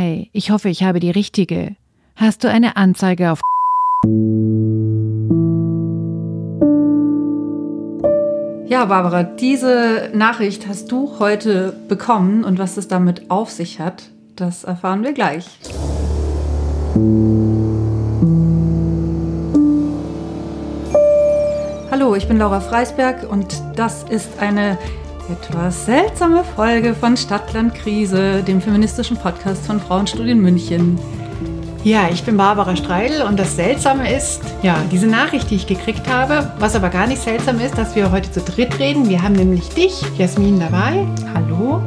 Hi, 0.00 0.30
ich 0.32 0.50
hoffe, 0.50 0.70
ich 0.70 0.82
habe 0.82 0.98
die 0.98 1.10
richtige. 1.10 1.76
Hast 2.16 2.42
du 2.42 2.48
eine 2.48 2.78
Anzeige 2.78 3.32
auf 3.32 3.42
Ja, 8.66 8.86
Barbara, 8.86 9.24
diese 9.24 10.10
Nachricht 10.14 10.66
hast 10.66 10.90
du 10.90 11.18
heute 11.18 11.74
bekommen 11.86 12.44
und 12.44 12.58
was 12.58 12.78
es 12.78 12.88
damit 12.88 13.30
auf 13.30 13.50
sich 13.50 13.78
hat, 13.78 14.04
das 14.36 14.64
erfahren 14.64 15.04
wir 15.04 15.12
gleich. 15.12 15.44
Hallo, 21.90 22.14
ich 22.14 22.26
bin 22.26 22.38
Laura 22.38 22.60
Freisberg 22.60 23.30
und 23.30 23.62
das 23.76 24.04
ist 24.04 24.38
eine 24.40 24.78
etwas 25.30 25.86
seltsame 25.86 26.42
Folge 26.42 26.94
von 26.94 27.16
Stadtland 27.16 27.74
Krise, 27.74 28.42
dem 28.42 28.60
feministischen 28.60 29.16
Podcast 29.16 29.64
von 29.64 29.80
Frauenstudien 29.80 30.40
München. 30.40 30.98
Ja, 31.84 32.08
ich 32.12 32.24
bin 32.24 32.36
Barbara 32.36 32.74
Streidel 32.74 33.22
und 33.22 33.38
das 33.38 33.54
Seltsame 33.54 34.12
ist, 34.12 34.42
ja, 34.62 34.76
diese 34.90 35.06
Nachricht, 35.06 35.50
die 35.50 35.54
ich 35.54 35.66
gekriegt 35.66 36.08
habe, 36.08 36.52
was 36.58 36.74
aber 36.74 36.90
gar 36.90 37.06
nicht 37.06 37.22
seltsam 37.22 37.60
ist, 37.60 37.78
dass 37.78 37.94
wir 37.94 38.10
heute 38.10 38.32
zu 38.32 38.40
dritt 38.40 38.80
reden. 38.80 39.08
Wir 39.08 39.22
haben 39.22 39.34
nämlich 39.34 39.68
dich, 39.68 40.02
Jasmin, 40.18 40.58
dabei. 40.58 41.06
Hallo. 41.32 41.80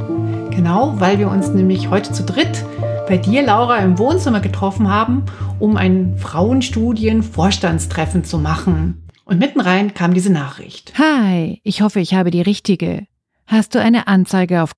Genau, 0.50 0.96
weil 1.00 1.20
wir 1.20 1.30
uns 1.30 1.50
nämlich 1.50 1.90
heute 1.90 2.14
zu 2.14 2.24
dritt 2.24 2.64
bei 3.08 3.18
dir, 3.18 3.44
Laura, 3.44 3.80
im 3.80 4.00
Wohnzimmer 4.00 4.40
getroffen 4.40 4.90
haben, 4.90 5.24
um 5.60 5.76
ein 5.76 6.16
Frauenstudien-Vorstandstreffen 6.18 8.24
zu 8.24 8.38
machen. 8.38 9.04
Und 9.26 9.40
mitten 9.40 9.60
rein 9.60 9.94
kam 9.94 10.14
diese 10.14 10.32
Nachricht. 10.32 10.94
Hi, 10.98 11.60
ich 11.64 11.82
hoffe, 11.82 12.00
ich 12.00 12.14
habe 12.14 12.32
die 12.32 12.42
richtige. 12.42 13.06
Hast 13.48 13.76
du 13.76 13.80
eine 13.80 14.08
Anzeige 14.08 14.64
auf 14.64 14.74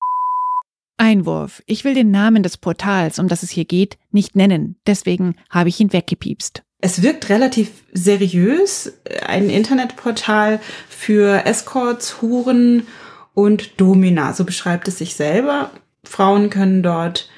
Einwurf. 0.97 1.61
Ich 1.65 1.83
will 1.83 1.93
den 1.93 2.11
Namen 2.11 2.41
des 2.41 2.57
Portals, 2.57 3.19
um 3.19 3.27
das 3.27 3.43
es 3.43 3.49
hier 3.49 3.65
geht, 3.65 3.97
nicht 4.11 4.35
nennen. 4.35 4.77
Deswegen 4.87 5.35
habe 5.49 5.69
ich 5.69 5.79
ihn 5.79 5.91
weggepiepst. 5.91 6.63
Es 6.79 7.01
wirkt 7.01 7.29
relativ 7.29 7.69
seriös. 7.93 8.93
Ein 9.25 9.49
Internetportal 9.49 10.59
für 10.87 11.45
Escorts, 11.45 12.21
Huren 12.21 12.87
und 13.33 13.79
Domina. 13.79 14.33
So 14.33 14.45
beschreibt 14.45 14.87
es 14.87 14.99
sich 14.99 15.15
selber. 15.15 15.71
Frauen 16.03 16.49
können 16.49 16.83
dort 16.83 17.29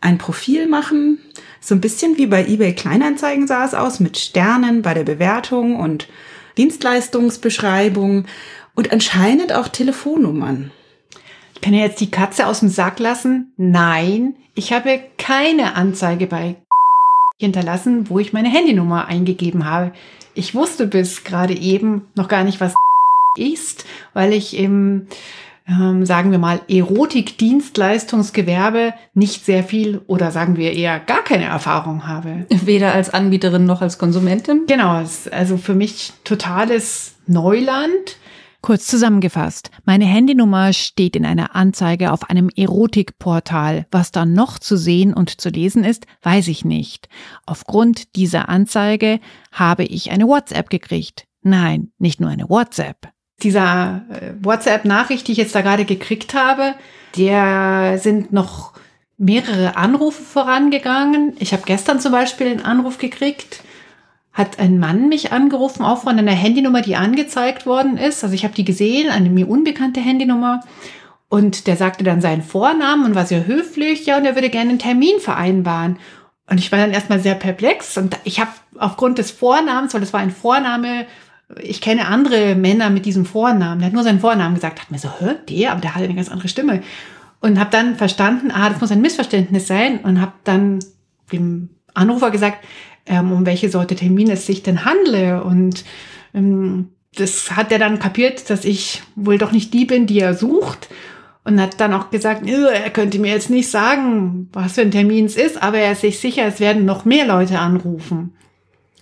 ein 0.00 0.18
Profil 0.18 0.68
machen. 0.68 1.18
So 1.60 1.74
ein 1.74 1.80
bisschen 1.80 2.18
wie 2.18 2.26
bei 2.26 2.46
eBay 2.46 2.74
Kleinanzeigen 2.74 3.46
sah 3.46 3.64
es 3.64 3.74
aus, 3.74 4.00
mit 4.00 4.18
Sternen 4.18 4.82
bei 4.82 4.92
der 4.92 5.04
Bewertung 5.04 5.76
und 5.76 6.08
Dienstleistungsbeschreibung 6.58 8.26
und 8.74 8.92
anscheinend 8.92 9.52
auch 9.52 9.68
Telefonnummern. 9.68 10.70
Kann 11.62 11.74
er 11.74 11.86
jetzt 11.86 12.00
die 12.00 12.10
Katze 12.10 12.46
aus 12.46 12.60
dem 12.60 12.68
Sack 12.68 12.98
lassen? 12.98 13.52
Nein, 13.56 14.34
ich 14.54 14.72
habe 14.72 15.00
keine 15.16 15.76
Anzeige 15.76 16.26
bei 16.26 16.56
hinterlassen, 17.38 18.10
wo 18.10 18.18
ich 18.18 18.32
meine 18.32 18.50
Handynummer 18.50 19.06
eingegeben 19.06 19.64
habe. 19.64 19.92
Ich 20.34 20.54
wusste 20.54 20.86
bis 20.86 21.24
gerade 21.24 21.56
eben 21.56 22.02
noch 22.14 22.28
gar 22.28 22.44
nicht, 22.44 22.60
was 22.60 22.74
ist, 23.36 23.84
weil 24.12 24.32
ich 24.32 24.56
im, 24.56 25.06
ähm, 25.66 26.04
sagen 26.04 26.30
wir 26.32 26.38
mal, 26.38 26.60
Erotik-Dienstleistungsgewerbe 26.68 28.92
nicht 29.14 29.44
sehr 29.44 29.64
viel 29.64 30.02
oder 30.06 30.32
sagen 30.32 30.56
wir 30.56 30.72
eher 30.72 31.00
gar 31.00 31.24
keine 31.24 31.44
Erfahrung 31.44 32.06
habe. 32.06 32.46
Weder 32.50 32.92
als 32.92 33.14
Anbieterin 33.14 33.64
noch 33.64 33.80
als 33.80 33.96
Konsumentin? 33.98 34.66
Genau, 34.66 35.02
also 35.30 35.56
für 35.56 35.74
mich 35.74 36.12
totales 36.24 37.14
Neuland. 37.26 38.18
Kurz 38.64 38.86
zusammengefasst, 38.86 39.70
meine 39.84 40.06
Handynummer 40.06 40.72
steht 40.72 41.16
in 41.16 41.26
einer 41.26 41.54
Anzeige 41.54 42.12
auf 42.12 42.30
einem 42.30 42.48
Erotikportal. 42.48 43.84
Was 43.90 44.10
da 44.10 44.24
noch 44.24 44.58
zu 44.58 44.78
sehen 44.78 45.12
und 45.12 45.38
zu 45.38 45.50
lesen 45.50 45.84
ist, 45.84 46.06
weiß 46.22 46.48
ich 46.48 46.64
nicht. 46.64 47.10
Aufgrund 47.44 48.16
dieser 48.16 48.48
Anzeige 48.48 49.20
habe 49.52 49.84
ich 49.84 50.12
eine 50.12 50.26
WhatsApp 50.26 50.70
gekriegt. 50.70 51.26
Nein, 51.42 51.92
nicht 51.98 52.22
nur 52.22 52.30
eine 52.30 52.48
WhatsApp. 52.48 53.10
Dieser 53.42 54.06
äh, 54.08 54.32
WhatsApp-Nachricht, 54.42 55.28
die 55.28 55.32
ich 55.32 55.38
jetzt 55.38 55.54
da 55.54 55.60
gerade 55.60 55.84
gekriegt 55.84 56.32
habe, 56.32 56.74
der 57.18 57.98
sind 57.98 58.32
noch 58.32 58.72
mehrere 59.18 59.76
Anrufe 59.76 60.22
vorangegangen. 60.22 61.34
Ich 61.38 61.52
habe 61.52 61.64
gestern 61.66 62.00
zum 62.00 62.12
Beispiel 62.12 62.46
einen 62.46 62.64
Anruf 62.64 62.96
gekriegt 62.96 63.62
hat 64.34 64.58
ein 64.58 64.78
Mann 64.80 65.08
mich 65.08 65.32
angerufen, 65.32 65.84
auch 65.84 66.02
von 66.02 66.18
einer 66.18 66.32
Handynummer, 66.32 66.82
die 66.82 66.96
angezeigt 66.96 67.66
worden 67.66 67.96
ist. 67.96 68.24
Also 68.24 68.34
ich 68.34 68.44
habe 68.44 68.54
die 68.54 68.64
gesehen, 68.64 69.08
eine 69.08 69.30
mir 69.30 69.48
unbekannte 69.48 70.00
Handynummer. 70.00 70.60
Und 71.28 71.68
der 71.68 71.76
sagte 71.76 72.04
dann 72.04 72.20
seinen 72.20 72.42
Vornamen 72.42 73.04
und 73.04 73.14
war 73.14 73.26
sehr 73.26 73.46
höflich, 73.46 74.06
ja, 74.06 74.18
und 74.18 74.24
er 74.24 74.34
würde 74.34 74.50
gerne 74.50 74.70
einen 74.70 74.78
Termin 74.80 75.20
vereinbaren. 75.20 75.98
Und 76.50 76.58
ich 76.58 76.70
war 76.72 76.78
dann 76.78 76.90
erstmal 76.90 77.20
sehr 77.20 77.36
perplex 77.36 77.96
und 77.96 78.18
ich 78.24 78.38
habe 78.38 78.50
aufgrund 78.76 79.18
des 79.18 79.30
Vornamens, 79.30 79.94
weil 79.94 80.00
das 80.00 80.12
war 80.12 80.20
ein 80.20 80.30
Vorname, 80.30 81.06
ich 81.60 81.80
kenne 81.80 82.06
andere 82.06 82.54
Männer 82.54 82.90
mit 82.90 83.06
diesem 83.06 83.24
Vornamen, 83.24 83.78
der 83.78 83.86
hat 83.86 83.94
nur 83.94 84.02
seinen 84.02 84.20
Vornamen 84.20 84.54
gesagt, 84.54 84.80
hat 84.80 84.90
mir 84.90 84.98
so, 84.98 85.08
hä, 85.20 85.36
der, 85.48 85.72
aber 85.72 85.80
der 85.80 85.94
hat 85.94 86.02
eine 86.02 86.14
ganz 86.14 86.30
andere 86.30 86.48
Stimme. 86.48 86.82
Und 87.40 87.58
habe 87.58 87.70
dann 87.70 87.96
verstanden, 87.96 88.50
ah, 88.50 88.68
das 88.68 88.80
muss 88.80 88.90
ein 88.90 89.00
Missverständnis 89.00 89.66
sein 89.66 90.00
und 90.00 90.20
habe 90.20 90.32
dann 90.44 90.80
dem 91.32 91.70
Anrufer 91.94 92.30
gesagt, 92.30 92.64
ähm, 93.06 93.32
um 93.32 93.46
welche 93.46 93.70
Sorte 93.70 93.94
Termin 93.94 94.30
es 94.30 94.46
sich 94.46 94.62
denn 94.62 94.84
handle. 94.84 95.42
Und 95.42 95.84
ähm, 96.34 96.88
das 97.14 97.56
hat 97.56 97.72
er 97.72 97.78
dann 97.78 97.98
kapiert, 97.98 98.50
dass 98.50 98.64
ich 98.64 99.02
wohl 99.14 99.38
doch 99.38 99.52
nicht 99.52 99.72
die 99.72 99.84
bin, 99.84 100.06
die 100.06 100.20
er 100.20 100.34
sucht. 100.34 100.88
Und 101.46 101.60
hat 101.60 101.78
dann 101.78 101.92
auch 101.92 102.08
gesagt, 102.10 102.48
er 102.48 102.88
könnte 102.88 103.18
mir 103.18 103.32
jetzt 103.32 103.50
nicht 103.50 103.70
sagen, 103.70 104.48
was 104.54 104.72
für 104.72 104.80
ein 104.80 104.90
Termin 104.90 105.26
es 105.26 105.36
ist, 105.36 105.62
aber 105.62 105.76
er 105.76 105.92
ist 105.92 106.00
sich 106.00 106.18
sicher, 106.18 106.46
es 106.46 106.58
werden 106.58 106.86
noch 106.86 107.04
mehr 107.04 107.26
Leute 107.26 107.58
anrufen. 107.58 108.34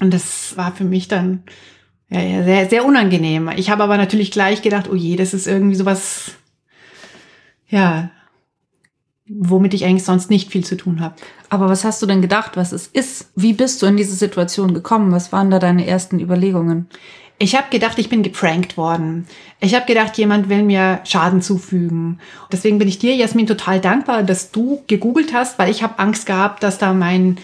Und 0.01 0.13
das 0.13 0.57
war 0.57 0.75
für 0.75 0.83
mich 0.83 1.07
dann 1.07 1.45
ja, 2.11 2.43
sehr, 2.43 2.69
sehr 2.69 2.85
unangenehm. 2.85 3.49
Ich 3.57 3.71
habe 3.71 3.85
aber 3.85 3.97
natürlich 3.97 4.33
gleich 4.33 4.61
gedacht, 4.61 4.89
oh 4.91 4.97
je, 4.97 5.15
das 5.15 5.35
ist 5.35 5.47
irgendwie 5.47 5.77
sowas, 5.77 6.33
ja, 7.69 8.11
womit 9.29 9.75
ich 9.75 9.85
eigentlich 9.85 10.05
sonst 10.05 10.31
nicht 10.31 10.51
viel 10.51 10.65
zu 10.65 10.77
tun 10.77 11.01
habe. 11.01 11.15
Aber 11.49 11.69
was 11.69 11.85
hast 11.85 12.03
du 12.03 12.07
denn 12.07 12.23
gedacht, 12.23 12.57
was 12.57 12.73
es 12.73 12.87
ist? 12.87 13.31
Wie 13.37 13.53
bist 13.53 13.81
du 13.83 13.87
in 13.87 13.97
diese 13.97 14.15
Situation 14.15 14.75
gekommen? 14.75 15.13
Was 15.13 15.33
waren 15.33 15.51
da 15.51 15.59
deine 15.59 15.87
ersten 15.87 16.19
Überlegungen? 16.21 16.89
Ich 17.39 17.57
habe 17.57 17.67
gedacht, 17.71 17.99
ich 17.99 18.09
bin 18.09 18.23
geprankt 18.23 18.77
worden. 18.77 19.27
Ich 19.61 19.75
habe 19.75 19.87
gedacht, 19.87 20.17
jemand 20.17 20.49
will 20.49 20.63
mir 20.63 21.01
Schaden 21.05 21.43
zufügen. 21.43 22.21
Deswegen 22.53 22.79
bin 22.79 22.89
ich 22.89 22.99
dir, 22.99 23.17
Jasmin, 23.17 23.47
total 23.47 23.81
dankbar, 23.81 24.23
dass 24.23 24.53
du 24.53 24.83
gegoogelt 24.87 25.33
hast, 25.33 25.59
weil 25.59 25.71
ich 25.71 25.83
habe 25.83 25.99
Angst 25.99 26.27
gehabt, 26.27 26.63
dass 26.63 26.79
da 26.79 26.93
mein 26.93 27.39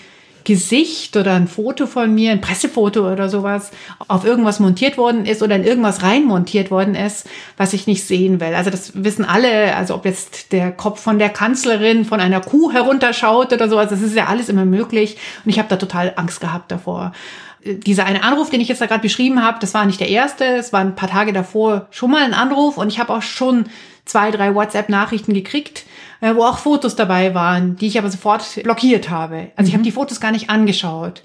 Gesicht 0.49 1.15
oder 1.19 1.35
ein 1.35 1.47
Foto 1.47 1.87
von 1.87 2.15
mir, 2.15 2.33
ein 2.33 2.41
Pressefoto 2.41 3.13
oder 3.13 3.29
sowas, 3.29 3.71
auf 4.09 4.25
irgendwas 4.25 4.61
montiert 4.61 4.97
worden 4.97 5.27
ist 5.27 5.43
oder 5.43 5.55
in 5.55 5.63
irgendwas 5.63 6.03
reinmontiert 6.03 6.71
worden 6.71 6.95
ist, 6.95 7.29
was 7.59 7.75
ich 7.75 7.87
nicht 7.87 8.03
sehen 8.03 8.41
will. 8.41 8.55
Also 8.55 8.71
das 8.71 8.93
wissen 9.05 9.27
alle, 9.27 9.77
also 9.77 9.95
ob 9.95 10.07
jetzt 10.07 10.53
der 10.53 10.73
Kopf 10.73 11.03
von 11.03 11.19
der 11.19 11.29
Kanzlerin 11.29 12.07
von 12.07 12.19
einer 12.19 12.41
Kuh 12.41 12.73
herunterschaut 12.73 13.53
oder 13.53 13.69
sowas, 13.69 13.91
das 13.91 14.01
ist 14.01 14.17
ja 14.17 14.25
alles 14.25 14.49
immer 14.49 14.65
möglich. 14.65 15.19
Und 15.45 15.51
ich 15.51 15.59
habe 15.59 15.69
da 15.69 15.77
total 15.77 16.15
Angst 16.17 16.41
gehabt 16.41 16.73
davor 16.73 17.13
dieser 17.69 18.07
eine 18.07 18.23
Anruf, 18.23 18.51
den 18.51 18.61
ich 18.61 18.69
jetzt 18.69 18.81
da 18.81 18.87
gerade 18.87 19.03
beschrieben 19.03 19.43
habe, 19.43 19.59
das 19.61 19.75
war 19.75 19.85
nicht 19.85 20.01
der 20.01 20.09
erste, 20.09 20.45
es 20.45 20.73
war 20.73 20.81
ein 20.81 20.95
paar 20.95 21.11
Tage 21.11 21.33
davor 21.33 21.87
schon 21.91 22.11
mal 22.11 22.25
ein 22.25 22.35
Anruf 22.35 22.79
und 22.79 22.89
ich 22.89 22.99
habe 22.99 23.13
auch 23.13 23.23
schon 23.23 23.67
zwei, 24.05 24.31
drei 24.31 24.55
WhatsApp-Nachrichten 24.55 25.35
gekriegt, 25.35 25.85
äh, 26.21 26.35
wo 26.35 26.45
auch 26.45 26.59
Fotos 26.59 26.97
dabei 26.97 27.35
waren, 27.35 27.77
die 27.77 27.87
ich 27.87 27.99
aber 27.99 28.11
sofort 28.11 28.63
blockiert 28.63 29.11
habe. 29.11 29.51
Also 29.57 29.69
ich 29.69 29.75
habe 29.75 29.81
mhm. 29.81 29.85
die 29.85 29.93
Fotos 29.93 30.21
gar 30.21 30.33
nicht 30.33 30.51
angeschaut, 30.51 31.23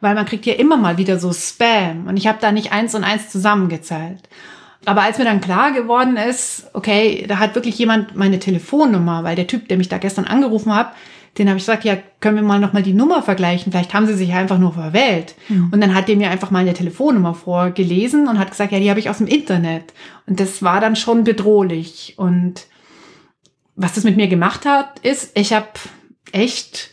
weil 0.00 0.14
man 0.14 0.26
kriegt 0.26 0.46
ja 0.46 0.54
immer 0.54 0.76
mal 0.76 0.96
wieder 0.96 1.18
so 1.18 1.32
Spam 1.32 2.06
und 2.08 2.16
ich 2.16 2.26
habe 2.26 2.38
da 2.40 2.52
nicht 2.52 2.72
eins 2.72 2.94
und 2.94 3.04
eins 3.04 3.28
zusammengezählt. 3.28 4.28
Aber 4.84 5.02
als 5.02 5.18
mir 5.18 5.24
dann 5.24 5.40
klar 5.40 5.70
geworden 5.72 6.16
ist, 6.16 6.68
okay, 6.72 7.24
da 7.28 7.38
hat 7.38 7.54
wirklich 7.54 7.78
jemand 7.78 8.16
meine 8.16 8.40
Telefonnummer, 8.40 9.22
weil 9.22 9.36
der 9.36 9.46
Typ, 9.46 9.68
der 9.68 9.76
mich 9.76 9.88
da 9.88 9.98
gestern 9.98 10.24
angerufen 10.24 10.74
hat, 10.74 10.92
den 11.38 11.48
habe 11.48 11.58
ich 11.58 11.64
gesagt, 11.64 11.84
ja, 11.84 11.96
können 12.20 12.36
wir 12.36 12.42
mal 12.42 12.58
nochmal 12.58 12.82
die 12.82 12.92
Nummer 12.92 13.22
vergleichen? 13.22 13.72
Vielleicht 13.72 13.94
haben 13.94 14.06
sie 14.06 14.14
sich 14.14 14.32
einfach 14.32 14.58
nur 14.58 14.74
verwählt. 14.74 15.34
Mhm. 15.48 15.70
Und 15.72 15.80
dann 15.80 15.94
hat 15.94 16.08
der 16.08 16.16
mir 16.16 16.30
einfach 16.30 16.50
mal 16.50 16.58
eine 16.58 16.74
Telefonnummer 16.74 17.34
vorgelesen 17.34 18.28
und 18.28 18.38
hat 18.38 18.50
gesagt, 18.50 18.72
ja, 18.72 18.78
die 18.78 18.90
habe 18.90 19.00
ich 19.00 19.08
aus 19.08 19.18
dem 19.18 19.26
Internet. 19.26 19.94
Und 20.26 20.40
das 20.40 20.62
war 20.62 20.80
dann 20.80 20.94
schon 20.94 21.24
bedrohlich. 21.24 22.14
Und 22.18 22.66
was 23.76 23.94
das 23.94 24.04
mit 24.04 24.16
mir 24.16 24.28
gemacht 24.28 24.66
hat, 24.66 24.98
ist, 25.00 25.36
ich 25.36 25.54
habe 25.54 25.68
echt 26.32 26.90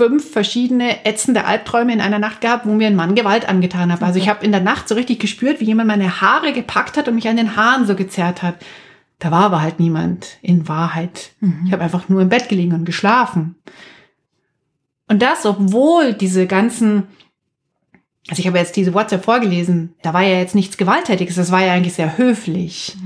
fünf 0.00 0.30
verschiedene 0.30 1.04
ätzende 1.04 1.44
Albträume 1.44 1.92
in 1.92 2.00
einer 2.00 2.18
Nacht 2.18 2.40
gehabt, 2.40 2.66
wo 2.66 2.72
mir 2.72 2.86
ein 2.86 2.96
Mann 2.96 3.16
Gewalt 3.16 3.48
angetan 3.48 3.92
hat. 3.92 4.02
Also 4.02 4.18
ich 4.18 4.28
habe 4.28 4.44
in 4.44 4.52
der 4.52 4.62
Nacht 4.62 4.88
so 4.88 4.94
richtig 4.94 5.18
gespürt, 5.18 5.60
wie 5.60 5.66
jemand 5.66 5.88
meine 5.88 6.20
Haare 6.20 6.52
gepackt 6.52 6.96
hat 6.96 7.08
und 7.08 7.16
mich 7.16 7.28
an 7.28 7.36
den 7.36 7.56
Haaren 7.56 7.84
so 7.84 7.94
gezerrt 7.96 8.42
hat. 8.42 8.54
Da 9.20 9.30
war 9.30 9.44
aber 9.44 9.62
halt 9.62 9.78
niemand 9.78 10.38
in 10.42 10.66
Wahrheit. 10.66 11.32
Mhm. 11.40 11.62
Ich 11.66 11.72
habe 11.72 11.84
einfach 11.84 12.08
nur 12.08 12.22
im 12.22 12.30
Bett 12.30 12.48
gelegen 12.48 12.72
und 12.72 12.84
geschlafen. 12.84 13.54
Und 15.06 15.20
das, 15.20 15.44
obwohl 15.44 16.14
diese 16.14 16.46
ganzen, 16.46 17.04
also 18.28 18.40
ich 18.40 18.46
habe 18.46 18.58
jetzt 18.58 18.76
diese 18.76 18.94
WhatsApp 18.94 19.24
vorgelesen, 19.24 19.94
da 20.02 20.14
war 20.14 20.22
ja 20.22 20.38
jetzt 20.38 20.54
nichts 20.54 20.76
Gewalttätiges, 20.76 21.36
das 21.36 21.52
war 21.52 21.64
ja 21.64 21.72
eigentlich 21.72 21.94
sehr 21.94 22.16
höflich. 22.16 22.96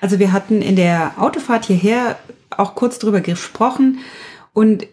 Also 0.00 0.18
wir 0.18 0.32
hatten 0.32 0.62
in 0.62 0.76
der 0.76 1.12
Autofahrt 1.18 1.64
hierher 1.64 2.18
auch 2.50 2.74
kurz 2.74 2.98
drüber 2.98 3.20
gesprochen 3.20 3.98
und 4.52 4.86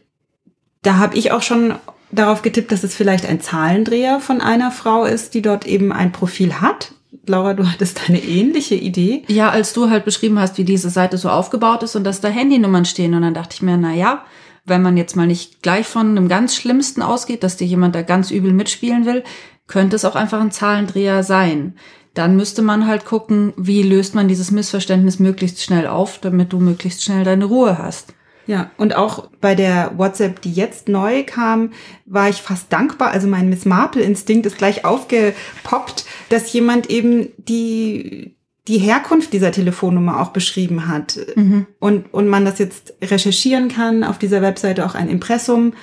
da 0.82 0.98
habe 0.98 1.16
ich 1.18 1.32
auch 1.32 1.42
schon 1.42 1.76
darauf 2.12 2.42
getippt, 2.42 2.72
dass 2.72 2.84
es 2.84 2.96
vielleicht 2.96 3.28
ein 3.28 3.42
Zahlendreher 3.42 4.20
von 4.20 4.42
einer 4.42 4.72
Frau 4.72 5.06
ist, 5.06 5.34
die 5.34 5.42
dort 5.42 5.68
eben 5.68 5.92
ein 5.92 6.12
Profil 6.12 6.62
hat. 6.62 6.94
Laura, 7.28 7.54
du 7.54 7.70
hattest 7.70 8.08
eine 8.08 8.22
ähnliche 8.24 8.76
Idee. 8.76 9.24
Ja, 9.28 9.50
als 9.50 9.74
du 9.74 9.90
halt 9.90 10.06
beschrieben 10.06 10.40
hast, 10.40 10.58
wie 10.58 10.64
diese 10.64 10.90
Seite 10.90 11.18
so 11.18 11.30
aufgebaut 11.30 11.84
ist 11.84 11.96
und 11.96 12.04
dass 12.04 12.22
da 12.22 12.28
Handynummern 12.28 12.86
stehen. 12.86 13.14
Und 13.14 13.22
dann 13.22 13.34
dachte 13.34 13.56
ich 13.56 13.62
mir, 13.62 13.78
na 13.78 13.94
ja, 13.94 14.26
wenn 14.66 14.82
man 14.82 14.98
jetzt 14.98 15.16
mal 15.16 15.28
nicht 15.28 15.62
gleich 15.62 15.88
von 15.88 16.10
einem 16.10 16.28
ganz 16.28 16.56
Schlimmsten 16.56 17.02
ausgeht, 17.02 17.44
dass 17.44 17.58
dir 17.58 17.68
jemand 17.68 17.96
da 17.96 18.02
ganz 18.02 18.32
übel 18.32 18.52
mitspielen 18.52 19.06
will, 19.06 19.24
könnte 19.68 19.96
es 19.96 20.06
auch 20.06 20.16
einfach 20.16 20.42
ein 20.42 20.52
Zahlendreher 20.52 21.24
sein. 21.24 21.76
Dann 22.14 22.36
müsste 22.36 22.62
man 22.62 22.88
halt 22.88 23.06
gucken, 23.06 23.54
wie 23.58 23.84
löst 23.84 24.16
man 24.16 24.28
dieses 24.28 24.52
Missverständnis 24.52 25.20
möglichst 25.20 25.62
schnell 25.62 25.88
auf, 25.88 26.20
damit 26.20 26.54
du 26.54 26.60
möglichst 26.60 27.04
schnell 27.04 27.24
deine 27.24 27.46
Ruhe 27.46 27.78
hast. 27.78 28.14
Ja, 28.48 28.72
und 28.78 28.96
auch 28.96 29.30
bei 29.42 29.56
der 29.56 29.94
WhatsApp, 29.98 30.42
die 30.42 30.52
jetzt 30.52 30.88
neu 30.88 31.24
kam, 31.24 31.72
war 32.06 32.30
ich 32.30 32.42
fast 32.42 32.72
dankbar. 32.72 33.12
Also 33.12 33.28
mein 33.28 33.50
Miss 33.50 33.66
Marple-Instinkt 33.66 34.46
ist 34.46 34.58
gleich 34.58 34.86
aufgepoppt, 34.86 36.06
dass 36.30 36.54
jemand 36.54 36.90
eben 36.90 37.30
die, 37.38 38.36
die 38.68 38.78
Herkunft 38.78 39.34
dieser 39.34 39.52
Telefonnummer 39.52 40.22
auch 40.22 40.30
beschrieben 40.30 40.88
hat. 40.88 41.18
Mhm. 41.36 41.66
Und, 41.80 42.14
und 42.14 42.28
man 42.28 42.46
das 42.46 42.60
jetzt 42.60 42.94
recherchieren 43.02 43.70
kann, 43.70 44.04
auf 44.04 44.20
dieser 44.20 44.42
Webseite 44.42 44.86
auch 44.86 44.96
ein 44.96 45.10
Impressum 45.10 45.74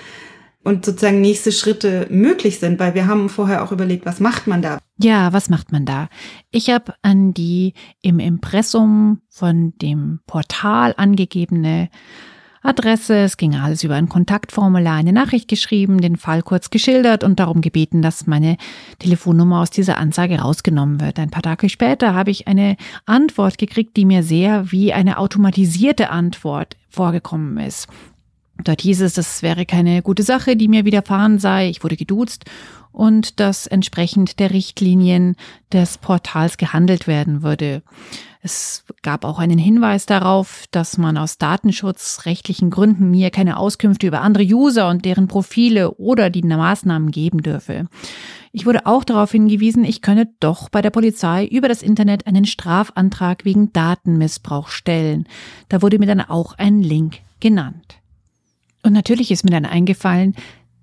und 0.64 0.84
sozusagen 0.84 1.20
nächste 1.20 1.50
Schritte 1.50 2.06
möglich 2.10 2.60
sind, 2.60 2.78
weil 2.78 2.94
wir 2.94 3.06
haben 3.06 3.28
vorher 3.28 3.64
auch 3.64 3.72
überlegt, 3.72 4.06
was 4.06 4.20
macht 4.20 4.46
man 4.46 4.62
da? 4.62 4.78
Ja, 4.98 5.32
was 5.32 5.50
macht 5.50 5.72
man 5.72 5.84
da? 5.84 6.08
Ich 6.52 6.70
habe 6.70 6.94
an 7.02 7.34
die 7.34 7.74
im 8.00 8.20
Impressum 8.20 9.22
von 9.28 9.72
dem 9.78 10.20
Portal 10.26 10.94
angegebene 10.96 11.88
Adresse, 12.62 13.16
es 13.16 13.36
ging 13.36 13.56
alles 13.56 13.82
über 13.82 13.96
ein 13.96 14.08
Kontaktformular, 14.08 14.94
eine 14.94 15.12
Nachricht 15.12 15.48
geschrieben, 15.48 16.00
den 16.00 16.16
Fall 16.16 16.42
kurz 16.42 16.70
geschildert 16.70 17.24
und 17.24 17.40
darum 17.40 17.60
gebeten, 17.60 18.02
dass 18.02 18.28
meine 18.28 18.56
Telefonnummer 19.00 19.60
aus 19.60 19.70
dieser 19.70 19.98
Anzeige 19.98 20.38
rausgenommen 20.38 21.00
wird. 21.00 21.18
Ein 21.18 21.30
paar 21.30 21.42
Tage 21.42 21.68
später 21.68 22.14
habe 22.14 22.30
ich 22.30 22.46
eine 22.46 22.76
Antwort 23.04 23.58
gekriegt, 23.58 23.96
die 23.96 24.04
mir 24.04 24.22
sehr 24.22 24.70
wie 24.70 24.92
eine 24.92 25.18
automatisierte 25.18 26.10
Antwort 26.10 26.76
vorgekommen 26.88 27.58
ist. 27.58 27.88
Dort 28.64 28.82
hieß 28.82 29.00
es, 29.02 29.14
das 29.14 29.42
wäre 29.42 29.66
keine 29.66 30.02
gute 30.02 30.22
Sache, 30.22 30.56
die 30.56 30.68
mir 30.68 30.84
widerfahren 30.84 31.38
sei. 31.38 31.68
Ich 31.68 31.82
wurde 31.82 31.96
geduzt 31.96 32.44
und 32.92 33.40
dass 33.40 33.66
entsprechend 33.66 34.38
der 34.38 34.50
Richtlinien 34.50 35.36
des 35.72 35.98
Portals 35.98 36.58
gehandelt 36.58 37.06
werden 37.06 37.42
würde. 37.42 37.82
Es 38.44 38.84
gab 39.02 39.24
auch 39.24 39.38
einen 39.38 39.58
Hinweis 39.58 40.04
darauf, 40.04 40.64
dass 40.72 40.98
man 40.98 41.16
aus 41.16 41.38
datenschutzrechtlichen 41.38 42.70
Gründen 42.70 43.10
mir 43.10 43.30
keine 43.30 43.56
Auskünfte 43.56 44.08
über 44.08 44.20
andere 44.20 44.42
User 44.42 44.88
und 44.88 45.04
deren 45.04 45.28
Profile 45.28 45.92
oder 45.92 46.28
die 46.28 46.42
Maßnahmen 46.42 47.12
geben 47.12 47.42
dürfe. 47.42 47.86
Ich 48.50 48.66
wurde 48.66 48.84
auch 48.84 49.04
darauf 49.04 49.30
hingewiesen, 49.30 49.84
ich 49.84 50.02
könne 50.02 50.28
doch 50.40 50.68
bei 50.68 50.82
der 50.82 50.90
Polizei 50.90 51.46
über 51.46 51.68
das 51.68 51.82
Internet 51.82 52.26
einen 52.26 52.44
Strafantrag 52.44 53.44
wegen 53.44 53.72
Datenmissbrauch 53.72 54.68
stellen. 54.68 55.26
Da 55.68 55.80
wurde 55.80 56.00
mir 56.00 56.06
dann 56.06 56.20
auch 56.20 56.58
ein 56.58 56.82
Link 56.82 57.20
genannt. 57.38 58.01
Und 58.82 58.92
natürlich 58.92 59.30
ist 59.30 59.44
mir 59.44 59.50
dann 59.50 59.66
eingefallen, 59.66 60.34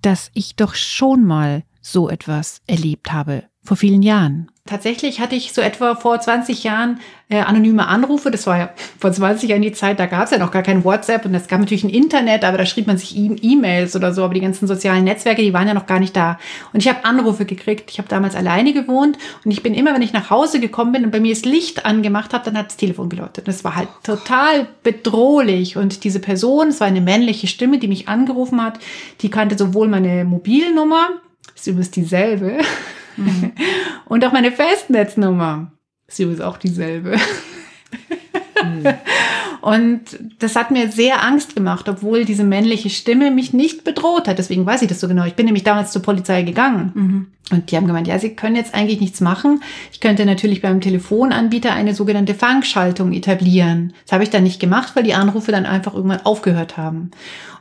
dass 0.01 0.31
ich 0.34 0.56
doch 0.56 0.75
schon 0.75 1.25
mal 1.25 1.63
so 1.81 2.10
etwas 2.10 2.62
erlebt 2.68 3.12
habe, 3.12 3.44
vor 3.63 3.78
vielen 3.78 4.01
Jahren. 4.01 4.50
Tatsächlich 4.69 5.19
hatte 5.19 5.36
ich 5.36 5.51
so 5.51 5.62
etwa 5.62 5.95
vor 5.95 6.21
20 6.21 6.63
Jahren 6.63 7.00
äh, 7.27 7.39
anonyme 7.39 7.88
Anrufe. 7.88 8.30
Das 8.30 8.45
war 8.45 8.56
ja 8.56 8.69
vor 9.00 9.12
20 9.12 9.50
Jahren 9.50 9.63
die 9.63 9.71
Zeit, 9.71 10.00
da 10.00 10.06
gab 10.06 10.25
es 10.25 10.31
ja 10.31 10.38
noch 10.38 10.51
gar 10.51 10.62
kein 10.62 10.83
WhatsApp 10.83 11.25
und 11.25 11.33
es 11.33 11.48
gab 11.48 11.60
natürlich 11.60 11.83
ein 11.83 11.89
Internet, 11.89 12.44
aber 12.44 12.60
da 12.60 12.68
schrieb 12.68 12.86
man 12.86 13.00
sich 13.00 13.18
E-Mails 13.18 13.95
oder 13.95 14.13
so, 14.13 14.24
aber 14.24 14.36
die 14.36 14.42
ganzen 14.42 14.68
sozialen 14.68 15.06
Netzwerke, 15.06 15.42
die 15.42 15.54
waren 15.54 15.68
ja 15.68 15.74
noch 15.74 15.88
gar 15.88 16.00
nicht 16.00 16.16
da. 16.16 16.38
Und 16.71 16.81
ich 16.81 16.88
habe 16.88 17.04
Anrufe 17.04 17.45
gekriegt. 17.45 17.89
Ich 17.89 17.98
habe 17.98 18.10
damals 18.10 18.36
alleine 18.36 18.71
gewohnt 18.74 19.18
und 19.44 19.50
ich 19.50 19.63
bin 19.63 19.74
immer, 19.74 19.92
wenn 19.95 20.04
ich 20.04 20.13
nach 20.13 20.30
Hause 20.30 20.60
gekommen 20.60 20.92
bin 20.92 21.04
und 21.04 21.10
bei 21.10 21.19
mir 21.19 21.33
das 21.33 21.45
Licht 21.45 21.83
angemacht 21.88 22.31
habe, 22.36 22.45
dann 22.45 22.56
hat 22.56 22.68
das 22.68 22.77
Telefon 22.77 23.10
geläutet. 23.10 23.48
Das 23.48 23.63
war 23.63 23.75
halt 23.75 23.89
total 24.04 24.68
bedrohlich. 24.83 25.77
Und 25.77 26.04
diese 26.04 26.19
Person, 26.19 26.68
es 26.68 26.80
war 26.80 26.86
eine 26.86 27.01
männliche 27.01 27.48
Stimme, 27.48 27.80
die 27.80 27.88
mich 27.88 28.07
angerufen 28.07 28.63
hat, 28.63 28.77
die 29.22 29.31
kannte 29.31 29.57
sowohl 29.57 29.88
meine 29.88 30.25
Mobilnummer, 30.25 31.10
ist 31.56 31.65
übrigens 31.65 31.89
dieselbe, 31.89 32.60
Mhm. 33.19 33.51
Und 34.06 34.25
auch 34.25 34.31
meine 34.31 34.51
Festnetznummer 34.51 35.71
ist 36.07 36.19
übrigens 36.19 36.42
auch 36.42 36.57
dieselbe. 36.57 37.18
Mhm. 38.63 38.86
Und 39.62 40.01
das 40.39 40.56
hat 40.56 40.71
mir 40.71 40.92
sehr 40.92 41.24
Angst 41.24 41.56
gemacht, 41.56 41.89
obwohl 41.89 42.24
diese 42.25 42.44
männliche 42.44 42.89
Stimme 42.89 43.30
mich 43.30 43.54
nicht 43.54 43.83
bedroht 43.83 44.27
hat. 44.27 44.38
Deswegen 44.38 44.66
weiß 44.66 44.81
ich 44.81 44.88
das 44.88 45.00
so 45.00 45.07
genau. 45.07 45.25
Ich 45.25 45.36
bin 45.36 45.45
nämlich 45.45 45.63
damals 45.63 45.92
zur 45.92 46.01
Polizei 46.01 46.44
gegangen. 46.44 46.92
Mhm. 46.94 47.27
Und 47.51 47.71
die 47.71 47.75
haben 47.75 47.88
gemeint, 47.88 48.07
ja, 48.07 48.19
sie 48.19 48.36
können 48.36 48.56
jetzt 48.56 48.74
eigentlich 48.74 49.01
nichts 49.01 49.22
machen. 49.22 49.62
Ich 49.92 50.00
könnte 50.00 50.25
natürlich 50.25 50.62
beim 50.62 50.81
Telefonanbieter 50.81 51.74
eine 51.74 51.95
sogenannte 51.95 52.36
Fangschaltung 52.36 53.12
etablieren. 53.12 53.94
Das 54.06 54.13
habe 54.13 54.24
ich 54.24 54.30
dann 54.30 54.44
nicht 54.44 54.60
gemacht, 54.60 54.95
weil 54.95 55.04
die 55.04 55.15
Anrufe 55.15 55.51
dann 55.51 55.65
einfach 55.65 55.95
irgendwann 55.95 56.25
aufgehört 56.25 56.77
haben. 56.77 57.12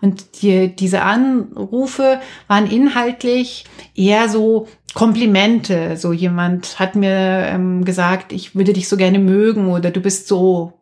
Und 0.00 0.42
die, 0.42 0.74
diese 0.74 1.02
Anrufe 1.02 2.20
waren 2.46 2.70
inhaltlich 2.70 3.64
eher 3.94 4.28
so 4.28 4.68
Komplimente. 4.98 5.96
So 5.96 6.12
jemand 6.12 6.80
hat 6.80 6.96
mir 6.96 7.46
ähm, 7.46 7.84
gesagt, 7.84 8.32
ich 8.32 8.56
würde 8.56 8.72
dich 8.72 8.88
so 8.88 8.96
gerne 8.96 9.20
mögen 9.20 9.68
oder 9.68 9.92
du 9.92 10.00
bist 10.00 10.26
so. 10.26 10.72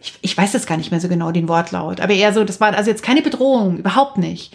Ich, 0.00 0.14
ich 0.22 0.38
weiß 0.38 0.54
jetzt 0.54 0.66
gar 0.66 0.78
nicht 0.78 0.90
mehr 0.90 1.00
so 1.00 1.08
genau 1.08 1.30
den 1.30 1.46
Wortlaut, 1.46 2.00
aber 2.00 2.14
eher 2.14 2.32
so, 2.32 2.42
das 2.42 2.58
war 2.58 2.74
also 2.74 2.88
jetzt 2.90 3.02
keine 3.02 3.20
Bedrohung, 3.20 3.76
überhaupt 3.76 4.16
nicht. 4.16 4.54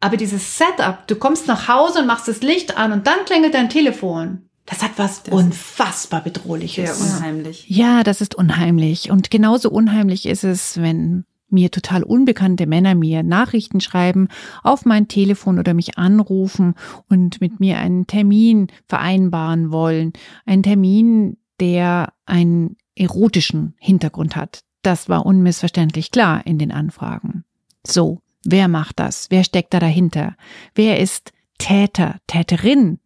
Aber 0.00 0.16
dieses 0.16 0.56
Setup, 0.56 1.06
du 1.06 1.16
kommst 1.16 1.48
nach 1.48 1.68
Hause 1.68 2.00
und 2.00 2.06
machst 2.06 2.28
das 2.28 2.40
Licht 2.40 2.78
an 2.78 2.92
und 2.92 3.06
dann 3.06 3.26
klingelt 3.26 3.52
dein 3.52 3.68
Telefon. 3.68 4.48
Das 4.64 4.82
hat 4.82 4.92
was 4.96 5.24
das 5.24 5.34
unfassbar 5.34 6.22
bedrohliches. 6.22 6.98
Sehr 6.98 7.18
unheimlich. 7.18 7.66
Ja, 7.68 8.04
das 8.04 8.22
ist 8.22 8.34
unheimlich. 8.34 9.10
Und 9.10 9.30
genauso 9.30 9.68
unheimlich 9.68 10.24
ist 10.24 10.44
es, 10.44 10.80
wenn 10.80 11.26
mir 11.48 11.70
total 11.70 12.02
unbekannte 12.02 12.66
Männer 12.66 12.94
mir 12.94 13.22
Nachrichten 13.22 13.80
schreiben, 13.80 14.28
auf 14.62 14.84
mein 14.84 15.08
Telefon 15.08 15.58
oder 15.58 15.74
mich 15.74 15.98
anrufen 15.98 16.74
und 17.08 17.40
mit 17.40 17.60
mir 17.60 17.78
einen 17.78 18.06
Termin 18.06 18.68
vereinbaren 18.86 19.70
wollen. 19.70 20.12
Ein 20.44 20.62
Termin, 20.62 21.36
der 21.60 22.12
einen 22.24 22.76
erotischen 22.94 23.74
Hintergrund 23.78 24.36
hat. 24.36 24.60
Das 24.82 25.08
war 25.08 25.26
unmissverständlich 25.26 26.10
klar 26.10 26.46
in 26.46 26.58
den 26.58 26.72
Anfragen. 26.72 27.44
So, 27.86 28.20
wer 28.44 28.68
macht 28.68 28.98
das? 28.98 29.26
Wer 29.30 29.44
steckt 29.44 29.74
da 29.74 29.80
dahinter? 29.80 30.36
Wer 30.74 31.00
ist 31.00 31.32
Täter, 31.58 32.16
Täterin? 32.26 32.98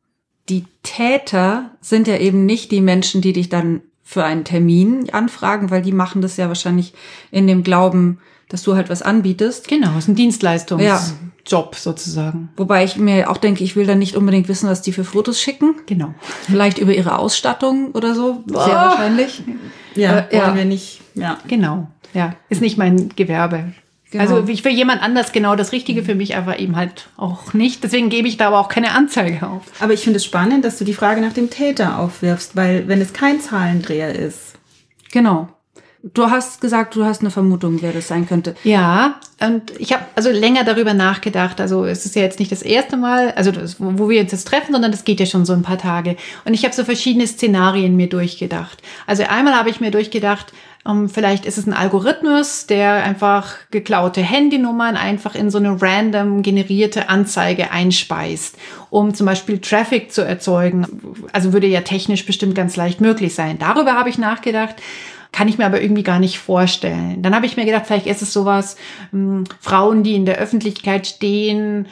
Die 0.48 0.64
Täter 0.82 1.70
sind 1.80 2.08
ja 2.08 2.16
eben 2.16 2.44
nicht 2.44 2.72
die 2.72 2.80
Menschen, 2.80 3.20
die 3.20 3.32
dich 3.32 3.48
dann 3.48 3.82
für 4.10 4.24
einen 4.24 4.42
Termin 4.42 5.08
anfragen, 5.10 5.70
weil 5.70 5.82
die 5.82 5.92
machen 5.92 6.20
das 6.20 6.36
ja 6.36 6.48
wahrscheinlich 6.48 6.94
in 7.30 7.46
dem 7.46 7.62
Glauben, 7.62 8.18
dass 8.48 8.64
du 8.64 8.74
halt 8.74 8.90
was 8.90 9.02
anbietest. 9.02 9.68
Genau, 9.68 9.90
es 9.92 9.98
ist 9.98 10.08
ein 10.08 10.16
Dienstleistungsjob 10.16 10.82
ja. 11.44 11.78
sozusagen. 11.78 12.48
Wobei 12.56 12.82
ich 12.82 12.96
mir 12.96 13.30
auch 13.30 13.36
denke, 13.36 13.62
ich 13.62 13.76
will 13.76 13.86
dann 13.86 14.00
nicht 14.00 14.16
unbedingt 14.16 14.48
wissen, 14.48 14.68
was 14.68 14.82
die 14.82 14.90
für 14.90 15.04
Fotos 15.04 15.40
schicken. 15.40 15.76
Genau. 15.86 16.12
Vielleicht 16.42 16.78
über 16.78 16.92
ihre 16.92 17.20
Ausstattung 17.20 17.92
oder 17.92 18.16
so. 18.16 18.42
Sehr 18.48 18.56
oh. 18.56 18.66
wahrscheinlich. 18.66 19.44
Ja, 19.94 20.18
äh, 20.18 20.32
wollen 20.32 20.42
ja. 20.42 20.56
wir 20.56 20.64
nicht. 20.64 21.02
Ja. 21.14 21.38
Genau. 21.46 21.86
Ja, 22.12 22.34
ist 22.48 22.60
nicht 22.60 22.78
mein 22.78 23.10
Gewerbe. 23.14 23.74
Genau. 24.10 24.22
Also 24.24 24.48
ich 24.48 24.62
für 24.62 24.70
jemand 24.70 25.02
anders 25.02 25.32
genau 25.32 25.54
das 25.54 25.72
Richtige, 25.72 26.02
für 26.02 26.16
mich 26.16 26.36
aber 26.36 26.58
eben 26.58 26.74
halt 26.74 27.08
auch 27.16 27.54
nicht. 27.54 27.84
Deswegen 27.84 28.08
gebe 28.08 28.26
ich 28.26 28.36
da 28.36 28.48
aber 28.48 28.58
auch 28.58 28.68
keine 28.68 28.92
Anzeige 28.92 29.46
auf. 29.46 29.62
Aber 29.78 29.92
ich 29.92 30.02
finde 30.02 30.16
es 30.16 30.24
spannend, 30.24 30.64
dass 30.64 30.78
du 30.78 30.84
die 30.84 30.94
Frage 30.94 31.20
nach 31.20 31.32
dem 31.32 31.48
Täter 31.48 31.98
aufwirfst, 31.98 32.56
weil 32.56 32.88
wenn 32.88 33.00
es 33.00 33.12
kein 33.12 33.40
Zahlendreher 33.40 34.14
ist. 34.14 34.54
Genau. 35.12 35.48
Du 36.02 36.30
hast 36.30 36.62
gesagt, 36.62 36.96
du 36.96 37.04
hast 37.04 37.20
eine 37.20 37.30
Vermutung, 37.30 37.82
wer 37.82 37.92
das 37.92 38.08
sein 38.08 38.26
könnte. 38.26 38.54
Ja, 38.64 39.20
und 39.38 39.78
ich 39.78 39.92
habe 39.92 40.06
also 40.16 40.30
länger 40.30 40.64
darüber 40.64 40.94
nachgedacht. 40.94 41.60
Also 41.60 41.84
es 41.84 42.06
ist 42.06 42.16
ja 42.16 42.22
jetzt 42.22 42.38
nicht 42.38 42.50
das 42.50 42.62
erste 42.62 42.96
Mal, 42.96 43.32
also 43.32 43.52
das, 43.52 43.76
wo 43.78 44.08
wir 44.08 44.22
uns 44.22 44.32
jetzt 44.32 44.48
treffen, 44.48 44.72
sondern 44.72 44.92
das 44.92 45.04
geht 45.04 45.20
ja 45.20 45.26
schon 45.26 45.44
so 45.44 45.52
ein 45.52 45.62
paar 45.62 45.76
Tage. 45.76 46.16
Und 46.46 46.54
ich 46.54 46.64
habe 46.64 46.74
so 46.74 46.84
verschiedene 46.84 47.26
Szenarien 47.26 47.96
mir 47.96 48.08
durchgedacht. 48.08 48.82
Also 49.06 49.24
einmal 49.24 49.54
habe 49.54 49.68
ich 49.68 49.80
mir 49.80 49.90
durchgedacht, 49.90 50.54
vielleicht 51.08 51.44
ist 51.44 51.58
es 51.58 51.66
ein 51.66 51.74
Algorithmus, 51.74 52.66
der 52.66 53.04
einfach 53.04 53.56
geklaute 53.70 54.22
Handynummern 54.22 54.96
einfach 54.96 55.34
in 55.34 55.50
so 55.50 55.58
eine 55.58 55.80
random 55.80 56.42
generierte 56.42 57.08
Anzeige 57.10 57.70
einspeist, 57.70 58.56
um 58.88 59.12
zum 59.14 59.26
Beispiel 59.26 59.58
Traffic 59.58 60.10
zu 60.10 60.22
erzeugen. 60.22 60.86
Also 61.32 61.52
würde 61.52 61.66
ja 61.66 61.82
technisch 61.82 62.24
bestimmt 62.24 62.54
ganz 62.54 62.76
leicht 62.76 63.00
möglich 63.00 63.34
sein. 63.34 63.58
Darüber 63.58 63.92
habe 63.92 64.08
ich 64.08 64.16
nachgedacht. 64.16 64.76
Kann 65.32 65.48
ich 65.48 65.58
mir 65.58 65.66
aber 65.66 65.80
irgendwie 65.80 66.02
gar 66.02 66.18
nicht 66.18 66.38
vorstellen. 66.38 67.22
Dann 67.22 67.34
habe 67.34 67.46
ich 67.46 67.56
mir 67.56 67.64
gedacht, 67.64 67.86
vielleicht 67.86 68.06
ist 68.06 68.22
es 68.22 68.32
sowas, 68.32 68.76
mh, 69.12 69.44
Frauen, 69.60 70.02
die 70.02 70.14
in 70.14 70.26
der 70.26 70.38
Öffentlichkeit 70.38 71.06
stehen, 71.06 71.86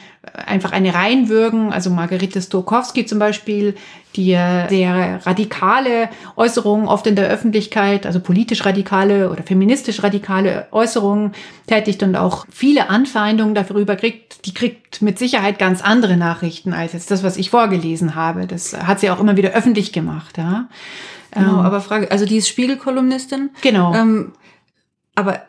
einfach 0.45 0.71
eine 0.71 0.93
reinwürgen. 0.93 1.71
Also 1.71 1.89
Margarete 1.89 2.41
Stokowski 2.41 3.05
zum 3.05 3.19
Beispiel, 3.19 3.75
die 4.15 4.31
sehr 4.69 5.19
radikale 5.25 6.09
Äußerungen 6.35 6.87
oft 6.87 7.07
in 7.07 7.15
der 7.15 7.29
Öffentlichkeit, 7.29 8.05
also 8.05 8.19
politisch 8.19 8.65
radikale 8.65 9.29
oder 9.29 9.43
feministisch 9.43 10.03
radikale 10.03 10.67
Äußerungen 10.71 11.33
tätigt 11.67 12.03
und 12.03 12.15
auch 12.15 12.45
viele 12.49 12.89
Anfeindungen 12.89 13.55
darüber 13.55 13.95
kriegt, 13.95 14.45
die 14.45 14.53
kriegt 14.53 15.01
mit 15.01 15.19
Sicherheit 15.19 15.59
ganz 15.59 15.81
andere 15.81 16.17
Nachrichten 16.17 16.73
als 16.73 16.93
jetzt 16.93 17.11
das, 17.11 17.23
was 17.23 17.37
ich 17.37 17.51
vorgelesen 17.51 18.15
habe. 18.15 18.47
Das 18.47 18.75
hat 18.75 18.99
sie 18.99 19.09
auch 19.09 19.19
immer 19.19 19.37
wieder 19.37 19.51
öffentlich 19.51 19.93
gemacht. 19.93 20.37
Ja. 20.37 20.67
Genau, 21.31 21.59
ähm, 21.59 21.65
aber 21.65 21.81
Frage, 21.81 22.11
also 22.11 22.25
die 22.25 22.37
ist 22.37 22.47
Spiegelkolumnistin. 22.47 23.51
Genau. 23.61 23.93
Ähm, 23.93 24.33
aber 25.15 25.41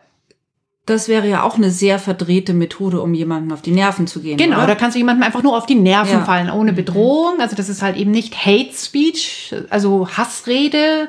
das 0.86 1.08
wäre 1.08 1.28
ja 1.28 1.42
auch 1.42 1.56
eine 1.56 1.70
sehr 1.70 1.98
verdrehte 1.98 2.52
Methode, 2.52 3.00
um 3.00 3.14
jemanden 3.14 3.52
auf 3.52 3.62
die 3.62 3.70
Nerven 3.70 4.06
zu 4.06 4.20
gehen. 4.20 4.36
Genau, 4.38 4.58
oder? 4.58 4.66
da 4.68 4.74
kannst 4.74 4.96
du 4.96 4.98
jemandem 4.98 5.22
einfach 5.22 5.42
nur 5.42 5.56
auf 5.56 5.66
die 5.66 5.76
Nerven 5.76 6.18
Ja. 6.18 6.24
fallen, 6.24 6.50
ohne 6.50 6.72
Bedrohung. 6.72 7.40
Also 7.40 7.54
das 7.54 7.68
ist 7.68 7.82
halt 7.82 7.96
eben 7.96 8.10
nicht 8.10 8.44
Hate 8.44 8.72
Speech, 8.74 9.54
also 9.70 10.08
Hassrede, 10.08 11.08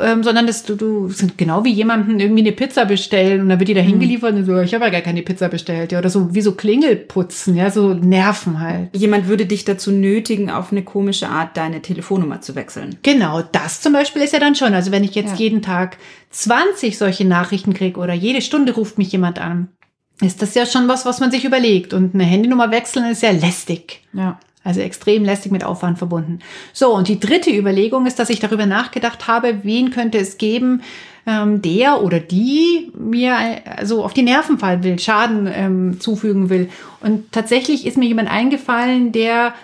ähm, 0.00 0.22
sondern 0.22 0.46
das, 0.46 0.62
du, 0.64 0.74
du 0.76 1.08
sind 1.08 1.36
genau 1.38 1.64
wie 1.64 1.72
jemanden 1.72 2.18
irgendwie 2.20 2.42
eine 2.42 2.52
Pizza 2.52 2.84
bestellen 2.84 3.40
und 3.40 3.48
dann 3.48 3.58
wird 3.58 3.68
die 3.68 3.74
da 3.74 3.80
hingeliefert 3.80 4.34
und 4.34 4.44
so, 4.44 4.58
ich 4.60 4.74
habe 4.74 4.84
ja 4.84 4.90
gar 4.90 5.00
keine 5.00 5.22
Pizza 5.22 5.48
bestellt, 5.48 5.92
ja, 5.92 5.98
oder 5.98 6.10
so 6.10 6.34
wie 6.34 6.40
so 6.40 6.52
Klingelputzen, 6.52 7.56
ja, 7.56 7.70
so 7.70 7.94
Nerven 7.94 8.60
halt. 8.60 8.96
Jemand 8.96 9.28
würde 9.28 9.46
dich 9.46 9.64
dazu 9.64 9.90
nötigen, 9.92 10.50
auf 10.50 10.72
eine 10.72 10.82
komische 10.82 11.28
Art 11.28 11.56
deine 11.56 11.82
Telefonnummer 11.82 12.40
zu 12.40 12.54
wechseln. 12.54 12.96
Genau, 13.02 13.42
das 13.52 13.80
zum 13.80 13.92
Beispiel 13.92 14.22
ist 14.22 14.32
ja 14.32 14.40
dann 14.40 14.54
schon. 14.54 14.74
Also 14.74 14.90
wenn 14.92 15.04
ich 15.04 15.14
jetzt 15.14 15.32
Ja. 15.32 15.38
jeden 15.38 15.62
Tag 15.62 15.96
20 16.30 16.98
solche 16.98 17.24
Nachrichten 17.24 17.74
kriege 17.74 18.00
oder 18.00 18.14
jede 18.14 18.42
Stunde 18.42 18.72
ruft 18.74 18.98
mich 18.98 19.12
jemand 19.12 19.38
an, 19.40 19.68
ist 20.20 20.42
das 20.42 20.54
ja 20.54 20.64
schon 20.66 20.86
was, 20.88 21.06
was 21.06 21.20
man 21.20 21.30
sich 21.30 21.44
überlegt. 21.44 21.92
Und 21.92 22.14
eine 22.14 22.24
Handynummer 22.24 22.70
wechseln 22.70 23.10
ist 23.10 23.22
ja 23.22 23.30
lästig. 23.32 24.02
Ja. 24.12 24.38
Also 24.64 24.80
extrem 24.80 25.24
lästig 25.24 25.52
mit 25.52 25.62
Aufwand 25.62 25.98
verbunden. 25.98 26.38
So, 26.72 26.94
und 26.94 27.08
die 27.08 27.20
dritte 27.20 27.50
Überlegung 27.50 28.06
ist, 28.06 28.18
dass 28.18 28.30
ich 28.30 28.40
darüber 28.40 28.64
nachgedacht 28.66 29.28
habe, 29.28 29.58
wen 29.62 29.90
könnte 29.90 30.18
es 30.18 30.38
geben, 30.38 30.82
ähm, 31.26 31.62
der 31.62 32.02
oder 32.02 32.18
die 32.18 32.90
mir 32.98 33.36
also 33.76 34.02
auf 34.02 34.14
die 34.14 34.22
Nerven 34.22 34.58
fallen 34.58 34.82
will, 34.82 34.98
Schaden 34.98 35.48
ähm, 35.52 36.00
zufügen 36.00 36.48
will. 36.50 36.70
Und 37.00 37.30
tatsächlich 37.30 37.86
ist 37.86 37.98
mir 37.98 38.06
jemand 38.06 38.30
eingefallen, 38.30 39.12
der 39.12 39.54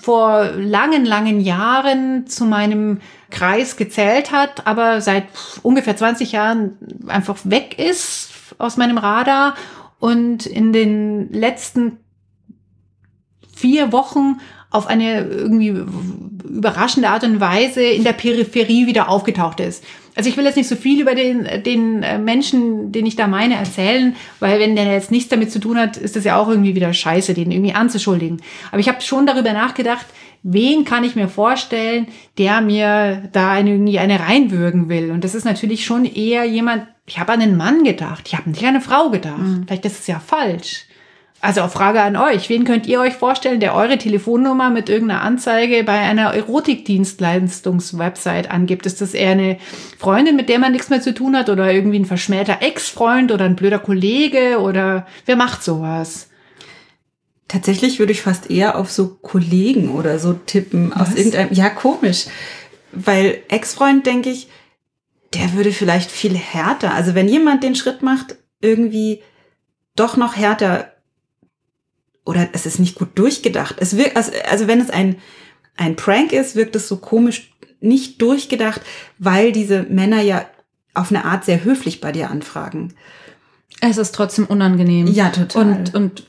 vor 0.00 0.50
langen, 0.56 1.04
langen 1.04 1.40
Jahren 1.40 2.26
zu 2.26 2.44
meinem 2.44 3.00
Kreis 3.30 3.76
gezählt 3.76 4.32
hat, 4.32 4.66
aber 4.66 5.00
seit 5.00 5.24
ungefähr 5.62 5.96
20 5.96 6.32
Jahren 6.32 6.76
einfach 7.06 7.38
weg 7.44 7.78
ist 7.78 8.30
aus 8.58 8.76
meinem 8.76 8.98
Radar 8.98 9.54
und 10.00 10.46
in 10.46 10.72
den 10.72 11.32
letzten 11.32 11.98
vier 13.62 13.92
Wochen 13.92 14.40
auf 14.70 14.86
eine 14.86 15.24
irgendwie 15.24 15.68
überraschende 15.68 17.08
Art 17.08 17.24
und 17.24 17.40
Weise 17.40 17.82
in 17.82 18.04
der 18.04 18.14
Peripherie 18.14 18.86
wieder 18.86 19.08
aufgetaucht 19.08 19.60
ist. 19.60 19.84
Also 20.14 20.28
ich 20.28 20.36
will 20.36 20.44
jetzt 20.44 20.56
nicht 20.56 20.68
so 20.68 20.76
viel 20.76 21.00
über 21.00 21.14
den, 21.14 21.46
den 21.62 22.02
äh, 22.02 22.18
Menschen, 22.18 22.90
den 22.92 23.06
ich 23.06 23.16
da 23.16 23.26
meine, 23.26 23.54
erzählen, 23.54 24.16
weil 24.40 24.58
wenn 24.58 24.76
der 24.76 24.92
jetzt 24.92 25.10
nichts 25.10 25.28
damit 25.28 25.52
zu 25.52 25.58
tun 25.58 25.78
hat, 25.78 25.96
ist 25.96 26.16
das 26.16 26.24
ja 26.24 26.36
auch 26.36 26.48
irgendwie 26.48 26.74
wieder 26.74 26.92
scheiße, 26.92 27.32
den 27.32 27.50
irgendwie 27.50 27.72
anzuschuldigen. 27.72 28.42
Aber 28.70 28.80
ich 28.80 28.88
habe 28.88 29.00
schon 29.00 29.26
darüber 29.26 29.52
nachgedacht, 29.52 30.06
wen 30.42 30.84
kann 30.84 31.04
ich 31.04 31.16
mir 31.16 31.28
vorstellen, 31.28 32.08
der 32.36 32.60
mir 32.60 33.28
da 33.32 33.52
eine, 33.52 33.70
irgendwie 33.70 33.98
eine 33.98 34.20
reinwürgen 34.20 34.88
will. 34.88 35.12
Und 35.12 35.24
das 35.24 35.34
ist 35.34 35.44
natürlich 35.44 35.84
schon 35.84 36.04
eher 36.04 36.44
jemand, 36.44 36.86
ich 37.06 37.18
habe 37.18 37.32
an 37.32 37.40
einen 37.40 37.56
Mann 37.56 37.84
gedacht, 37.84 38.24
ich 38.26 38.36
habe 38.36 38.50
nicht 38.50 38.62
an 38.62 38.70
eine 38.70 38.80
Frau 38.80 39.10
gedacht. 39.10 39.40
Vielleicht 39.66 39.86
ist 39.86 40.00
es 40.00 40.06
ja 40.06 40.20
falsch. 40.20 40.86
Also 41.42 41.66
Frage 41.66 42.00
an 42.00 42.16
euch, 42.16 42.48
wen 42.50 42.64
könnt 42.64 42.86
ihr 42.86 43.00
euch 43.00 43.14
vorstellen, 43.14 43.58
der 43.58 43.74
eure 43.74 43.98
Telefonnummer 43.98 44.70
mit 44.70 44.88
irgendeiner 44.88 45.22
Anzeige 45.22 45.82
bei 45.82 45.98
einer 45.98 46.32
Erotikdienstleistungs-Website 46.34 48.48
angibt? 48.48 48.86
Ist 48.86 49.00
das 49.00 49.12
eher 49.12 49.32
eine 49.32 49.58
Freundin, 49.98 50.36
mit 50.36 50.48
der 50.48 50.60
man 50.60 50.70
nichts 50.70 50.88
mehr 50.88 51.02
zu 51.02 51.12
tun 51.12 51.36
hat 51.36 51.50
oder 51.50 51.72
irgendwie 51.72 51.98
ein 51.98 52.04
verschmähter 52.04 52.62
Ex-Freund 52.62 53.32
oder 53.32 53.44
ein 53.44 53.56
blöder 53.56 53.80
Kollege 53.80 54.60
oder 54.60 55.04
wer 55.26 55.34
macht 55.34 55.64
sowas? 55.64 56.28
Tatsächlich 57.48 57.98
würde 57.98 58.12
ich 58.12 58.22
fast 58.22 58.48
eher 58.48 58.78
auf 58.78 58.92
so 58.92 59.08
Kollegen 59.08 59.90
oder 59.90 60.20
so 60.20 60.34
tippen 60.34 60.92
aus 60.92 61.08
Was? 61.08 61.16
irgendeinem. 61.16 61.52
Ja, 61.52 61.70
komisch. 61.70 62.26
Weil 62.92 63.40
Ex-Freund, 63.48 64.06
denke 64.06 64.30
ich, 64.30 64.46
der 65.34 65.54
würde 65.54 65.72
vielleicht 65.72 66.12
viel 66.12 66.36
härter. 66.36 66.94
Also 66.94 67.16
wenn 67.16 67.26
jemand 67.26 67.64
den 67.64 67.74
Schritt 67.74 68.00
macht, 68.00 68.36
irgendwie 68.60 69.24
doch 69.96 70.16
noch 70.16 70.36
härter 70.36 70.91
oder 72.24 72.48
es 72.52 72.66
ist 72.66 72.78
nicht 72.78 72.96
gut 72.96 73.18
durchgedacht. 73.18 73.76
Es 73.78 73.96
wirkt, 73.96 74.16
also, 74.16 74.32
also 74.50 74.66
wenn 74.66 74.80
es 74.80 74.90
ein, 74.90 75.16
ein 75.76 75.96
Prank 75.96 76.32
ist, 76.32 76.56
wirkt 76.56 76.76
es 76.76 76.88
so 76.88 76.98
komisch 76.98 77.52
nicht 77.80 78.22
durchgedacht, 78.22 78.80
weil 79.18 79.52
diese 79.52 79.82
Männer 79.82 80.22
ja 80.22 80.46
auf 80.94 81.10
eine 81.10 81.24
Art 81.24 81.44
sehr 81.44 81.64
höflich 81.64 82.00
bei 82.00 82.12
dir 82.12 82.30
anfragen. 82.30 82.94
Es 83.80 83.98
ist 83.98 84.14
trotzdem 84.14 84.46
unangenehm. 84.46 85.06
Ja, 85.08 85.30
total. 85.30 85.66
Und, 85.66 85.94
und 85.94 86.26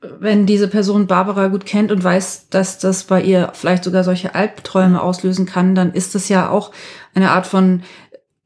wenn 0.00 0.46
diese 0.46 0.68
Person 0.68 1.08
Barbara 1.08 1.48
gut 1.48 1.66
kennt 1.66 1.90
und 1.90 2.04
weiß, 2.04 2.48
dass 2.50 2.78
das 2.78 3.04
bei 3.04 3.20
ihr 3.20 3.50
vielleicht 3.54 3.82
sogar 3.84 4.04
solche 4.04 4.34
Albträume 4.34 5.02
auslösen 5.02 5.46
kann, 5.46 5.74
dann 5.74 5.92
ist 5.92 6.14
das 6.14 6.28
ja 6.28 6.48
auch 6.48 6.70
eine 7.14 7.30
Art 7.30 7.46
von 7.46 7.82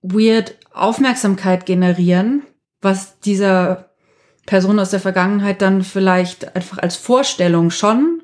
weird 0.01 0.57
Aufmerksamkeit 0.73 1.67
generieren, 1.67 2.43
was 2.81 3.21
dieser 3.21 3.91
Person 4.47 4.79
aus 4.79 4.91
der 4.91 5.01
Vergangenheit 5.01 5.63
dann 5.63 5.83
vielleicht 5.83 6.57
einfach 6.57 6.79
als 6.79 6.97
Vorstellung 6.97 7.71
schon 7.71 8.23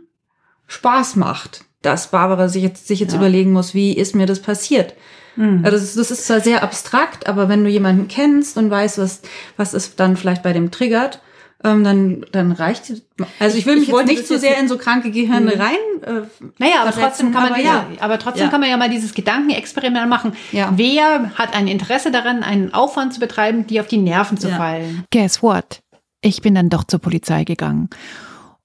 Spaß 0.67 1.17
macht, 1.17 1.65
dass 1.83 2.11
Barbara 2.11 2.49
sich 2.49 2.63
jetzt, 2.63 2.89
sich 2.89 3.01
jetzt 3.01 3.13
Ja. 3.13 3.19
überlegen 3.19 3.53
muss, 3.53 3.75
wie 3.75 3.93
ist 3.97 4.15
mir 4.15 4.27
das 4.27 4.41
passiert? 4.43 4.95
Hm. 5.37 5.61
Also 5.65 5.79
das, 5.79 5.95
das 5.95 6.11
ist 6.11 6.27
zwar 6.27 6.41
sehr 6.41 6.63
abstrakt, 6.63 7.29
aber 7.29 7.49
wenn 7.49 7.63
du 7.65 7.71
jemanden 7.71 8.09
kennst 8.09 8.57
und 8.59 8.71
weißt, 8.71 8.99
was, 8.99 9.23
was 9.57 9.73
es 9.75 9.95
dann 9.97 10.17
vielleicht 10.17 10.43
bei 10.43 10.53
dem 10.53 10.71
triggert, 10.73 11.21
ähm, 11.65 11.83
dann, 11.85 12.25
dann 12.33 12.53
reicht 12.53 12.91
es. 12.91 13.03
Also 13.41 13.57
ich 13.59 13.67
will 13.67 13.75
Ich 13.75 13.81
mich 13.81 13.89
jetzt 13.89 13.95
wollte 13.97 14.11
nicht 14.11 14.27
zu 14.27 14.35
jetzt 14.35 14.43
sehr 14.43 14.59
in 14.61 14.69
so 14.69 14.77
kranke 14.79 15.11
Gehirne 15.11 15.55
Mhm. 15.57 15.61
rein. 15.61 15.77
Äh, 16.03 16.21
Naja, 16.59 16.83
aber 16.83 16.93
trotzdem 16.93 17.33
kann 17.33 17.43
man 17.45 17.53
aber 17.55 17.63
ja, 17.63 17.87
aber 18.01 18.19
trotzdem 18.19 18.45
Ja. 18.45 18.51
kann 18.51 18.61
man 18.61 18.71
ja 18.71 18.77
mal 18.77 18.91
dieses 18.91 19.15
Gedankenexperiment 19.15 20.09
machen. 20.09 20.33
Ja. 20.53 20.73
Wer 20.77 21.33
hat 21.37 21.55
ein 21.57 21.67
Interesse 21.69 22.11
daran, 22.11 22.43
einen 22.45 22.75
Aufwand 22.75 23.15
zu 23.15 23.21
betreiben, 23.21 23.67
die 23.67 23.81
auf 23.81 23.87
die 23.89 23.99
Nerven 23.99 24.39
zu 24.39 24.49
Ja. 24.49 24.57
fallen? 24.57 25.05
Guess 25.13 25.43
what? 25.43 25.81
Ich 26.21 26.43
bin 26.43 26.55
dann 26.55 26.69
doch 26.69 26.85
zur 26.85 27.01
Polizei 27.01 27.45
gegangen. 27.45 27.89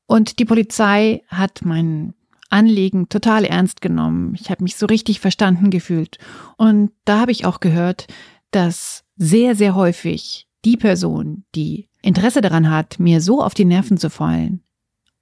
Und 0.06 0.40
die 0.40 0.46
Polizei 0.46 1.24
hat 1.28 1.62
mein 1.64 2.14
Anliegen 2.50 3.10
total 3.10 3.46
ernst 3.46 3.82
genommen. 3.82 4.36
Ich 4.40 4.50
habe 4.50 4.64
mich 4.64 4.76
so 4.76 4.86
richtig 4.86 5.20
verstanden 5.20 5.70
gefühlt. 5.70 6.18
Und 6.58 6.92
da 7.06 7.20
habe 7.20 7.32
ich 7.32 7.46
auch 7.46 7.60
gehört, 7.60 8.08
dass 8.52 9.04
sehr, 9.16 9.56
sehr 9.56 9.76
häufig 9.76 10.48
die 10.66 10.78
Person, 10.78 11.44
die 11.56 11.90
Interesse 12.02 12.42
daran 12.42 12.70
hat, 12.70 13.00
mir 13.00 13.22
so 13.22 13.42
auf 13.42 13.54
die 13.54 13.66
Nerven 13.66 13.98
zu 13.98 14.10
fallen, 14.10 14.62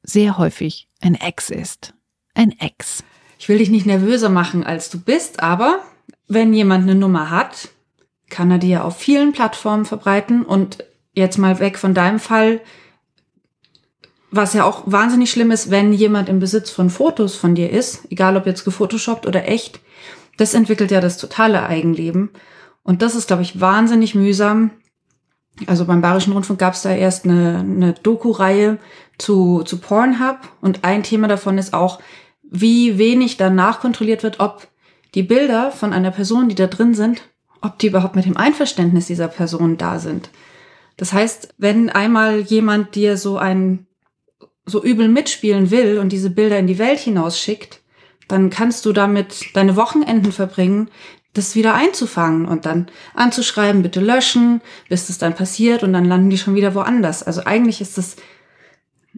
sehr 0.04 0.38
häufig 0.38 0.90
ein 1.00 1.16
Ex 1.16 1.50
ist. 1.50 1.94
Ein 2.34 2.52
Ex. 2.60 3.04
ich 3.38 3.50
will 3.50 3.58
dich 3.58 3.70
nicht 3.70 3.86
nervöser 3.86 4.30
machen, 4.30 4.64
als 4.64 4.90
du 4.90 5.00
bist, 5.00 5.42
aber 5.42 5.80
wenn 6.28 6.54
jemand 6.54 6.84
eine 6.84 6.96
Nummer 6.96 7.30
hat, 7.30 7.70
kann 8.30 8.52
er 8.52 8.58
die 8.58 8.70
ja 8.70 8.84
auf 8.84 8.98
vielen 8.98 9.34
Plattformen 9.34 9.86
verbreiten 9.86 10.44
und 10.44 10.84
jetzt 11.14 11.38
mal 11.38 11.60
weg 11.60 11.78
von 11.78 11.94
deinem 11.94 12.20
Fall, 12.20 12.62
was 14.32 14.54
ja 14.54 14.64
auch 14.64 14.84
wahnsinnig 14.86 15.30
schlimm 15.30 15.52
ist, 15.52 15.70
wenn 15.70 15.92
jemand 15.92 16.30
im 16.30 16.40
Besitz 16.40 16.70
von 16.70 16.90
Fotos 16.90 17.36
von 17.36 17.54
dir 17.54 17.70
ist, 17.70 18.08
egal 18.10 18.38
ob 18.38 18.46
jetzt 18.46 18.64
gefotoshoppt 18.64 19.28
oder 19.28 19.48
echt, 19.48 19.82
das 20.38 20.54
entwickelt 20.54 20.90
ja 20.90 21.02
das 21.02 21.18
totale 21.18 21.64
Eigenleben. 21.64 22.30
Und 22.84 23.02
das 23.02 23.16
ist, 23.16 23.28
glaube 23.28 23.44
ich, 23.44 23.60
wahnsinnig 23.60 24.16
mühsam. 24.16 24.72
Also 25.68 25.86
beim 25.86 26.02
Bayerischen 26.02 26.34
Rundfunk 26.34 26.60
gab 26.60 26.74
es 26.74 26.82
da 26.82 26.92
erst 26.92 27.26
eine, 27.26 27.60
eine 27.60 27.94
Doku-Reihe 27.94 28.80
zu, 29.18 29.64
zu 29.64 29.80
Pornhub 29.80 30.38
und 30.62 30.84
ein 30.84 31.04
Thema 31.04 31.28
davon 31.28 31.58
ist 31.58 31.74
auch, 31.74 32.00
wie 32.50 32.98
wenig 32.98 33.38
danach 33.38 33.82
kontrolliert 33.82 34.24
wird, 34.24 34.40
ob 34.40 34.68
die 35.14 35.24
Bilder 35.24 35.72
von 35.72 35.94
einer 35.94 36.12
Person, 36.12 36.50
die 36.50 36.56
da 36.56 36.68
drin 36.68 36.94
sind, 36.94 37.22
ob 37.62 37.78
die 37.80 37.88
überhaupt 37.88 38.16
mit 38.16 38.26
dem 38.26 38.38
Einverständnis 38.38 39.08
dieser 39.08 39.28
Person 39.28 39.78
da 39.78 40.00
sind. 40.00 40.30
Das 40.98 41.14
heißt, 41.14 41.56
wenn 41.58 41.90
einmal 41.90 42.40
jemand 42.42 42.96
dir 42.96 43.18
so 43.18 43.38
ein 43.38 43.88
so 44.66 44.84
übel 44.84 45.08
mitspielen 45.08 45.72
will 45.72 45.98
und 46.00 46.12
diese 46.12 46.30
Bilder 46.30 46.60
in 46.60 46.68
die 46.68 46.78
Welt 46.78 47.00
hinausschickt, 47.00 47.82
dann 48.28 48.50
kannst 48.50 48.86
du 48.86 48.94
damit 48.94 49.46
deine 49.54 49.76
Wochenenden 49.76 50.32
verbringen, 50.32 50.90
das 51.34 51.56
wieder 51.56 51.74
einzufangen 51.74 52.46
und 52.46 52.66
dann 52.66 52.88
anzuschreiben, 53.14 53.84
bitte 53.84 54.00
löschen, 54.00 54.62
bis 54.90 55.08
das 55.08 55.18
dann 55.18 55.36
passiert 55.36 55.84
und 55.84 55.94
dann 55.94 56.06
landen 56.06 56.30
die 56.30 56.38
schon 56.38 56.56
wieder 56.56 56.76
woanders. 56.76 57.24
Also 57.24 57.44
eigentlich 57.46 57.82
ist 57.82 57.98
es 57.98 58.18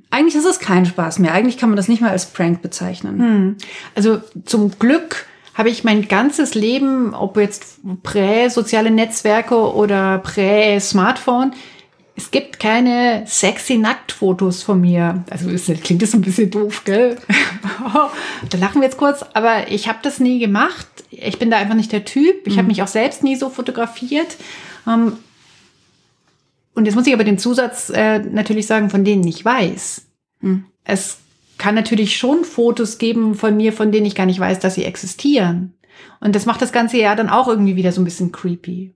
eigentlich 0.09 0.35
ist 0.35 0.45
es 0.45 0.59
kein 0.59 0.85
Spaß 0.85 1.19
mehr. 1.19 1.33
Eigentlich 1.33 1.57
kann 1.57 1.69
man 1.69 1.75
das 1.75 1.87
nicht 1.87 2.01
mal 2.01 2.11
als 2.11 2.27
Prank 2.27 2.61
bezeichnen. 2.61 3.19
Hm. 3.19 3.57
Also 3.95 4.21
zum 4.45 4.77
Glück 4.79 5.25
habe 5.53 5.69
ich 5.69 5.83
mein 5.83 6.07
ganzes 6.07 6.55
Leben, 6.55 7.13
ob 7.13 7.37
jetzt 7.37 7.79
prä-soziale 8.03 8.91
Netzwerke 8.91 9.55
oder 9.73 10.19
prä-Smartphone, 10.19 11.53
es 12.15 12.29
gibt 12.29 12.59
keine 12.59 13.23
sexy 13.25 13.77
Nacktfotos 13.77 14.61
von 14.61 14.81
mir. 14.81 15.23
Also 15.31 15.49
ist, 15.49 15.65
klingt 15.83 16.01
das 16.01 16.13
ein 16.13 16.21
bisschen 16.21 16.51
doof, 16.51 16.83
gell? 16.85 17.17
da 18.49 18.57
lachen 18.57 18.81
wir 18.81 18.87
jetzt 18.87 18.97
kurz, 18.97 19.25
aber 19.33 19.71
ich 19.71 19.87
habe 19.87 19.99
das 20.03 20.19
nie 20.19 20.37
gemacht. 20.37 20.87
Ich 21.09 21.39
bin 21.39 21.49
da 21.49 21.57
einfach 21.57 21.75
nicht 21.75 21.91
der 21.91 22.05
Typ. 22.05 22.45
Ich 22.45 22.53
mhm. 22.53 22.57
habe 22.59 22.67
mich 22.67 22.83
auch 22.83 22.87
selbst 22.87 23.23
nie 23.23 23.35
so 23.35 23.49
fotografiert. 23.49 24.37
Ähm, 24.87 25.13
und 26.75 26.85
jetzt 26.85 26.95
muss 26.95 27.07
ich 27.07 27.13
aber 27.13 27.23
den 27.23 27.39
Zusatz 27.39 27.89
äh, 27.89 28.19
natürlich 28.19 28.67
sagen, 28.67 28.91
von 28.91 29.03
denen 29.03 29.25
ich 29.25 29.43
weiß. 29.43 30.03
Mhm. 30.41 30.65
Es 30.83 31.17
kann 31.63 31.75
natürlich 31.75 32.17
schon 32.17 32.43
Fotos 32.43 32.97
geben 32.97 33.35
von 33.35 33.55
mir, 33.55 33.71
von 33.71 33.93
denen 33.93 34.05
ich 34.05 34.15
gar 34.15 34.25
nicht 34.25 34.41
weiß, 34.41 34.59
dass 34.59 34.75
sie 34.75 34.83
existieren. 34.83 35.73
Und 36.19 36.35
das 36.35 36.45
macht 36.45 36.61
das 36.61 36.73
ganze 36.73 36.97
ja 36.97 37.15
dann 37.15 37.29
auch 37.29 37.47
irgendwie 37.47 37.77
wieder 37.77 37.93
so 37.93 38.01
ein 38.01 38.03
bisschen 38.03 38.33
creepy. 38.33 38.93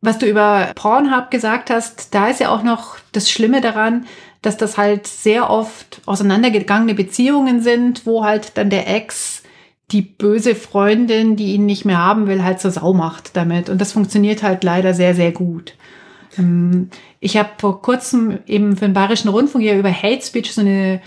Was 0.00 0.18
du 0.18 0.26
über 0.26 0.72
Pornhub 0.74 1.30
gesagt 1.30 1.70
hast, 1.70 2.12
da 2.12 2.26
ist 2.26 2.40
ja 2.40 2.48
auch 2.48 2.64
noch 2.64 2.96
das 3.12 3.30
Schlimme 3.30 3.60
daran, 3.60 4.06
dass 4.42 4.56
das 4.56 4.76
halt 4.76 5.06
sehr 5.06 5.48
oft 5.48 6.00
auseinandergegangene 6.04 6.94
Beziehungen 6.94 7.62
sind, 7.62 8.06
wo 8.06 8.24
halt 8.24 8.58
dann 8.58 8.68
der 8.68 8.92
Ex 8.92 9.44
die 9.92 10.02
böse 10.02 10.56
Freundin, 10.56 11.36
die 11.36 11.54
ihn 11.54 11.64
nicht 11.64 11.84
mehr 11.84 11.98
haben 11.98 12.26
will, 12.26 12.42
halt 12.42 12.58
zur 12.58 12.72
Sau 12.72 12.92
macht 12.92 13.36
damit. 13.36 13.68
Und 13.68 13.80
das 13.80 13.92
funktioniert 13.92 14.42
halt 14.42 14.64
leider 14.64 14.94
sehr, 14.94 15.14
sehr 15.14 15.30
gut. 15.30 15.74
Ähm, 16.38 16.90
ich 17.20 17.36
habe 17.36 17.50
vor 17.58 17.82
kurzem 17.82 18.40
eben 18.48 18.76
für 18.76 18.86
den 18.86 18.94
Bayerischen 18.94 19.28
Rundfunk 19.28 19.62
hier 19.62 19.78
über 19.78 19.92
Hate 19.92 20.26
Speech 20.26 20.52
so 20.52 20.62
eine 20.62 21.00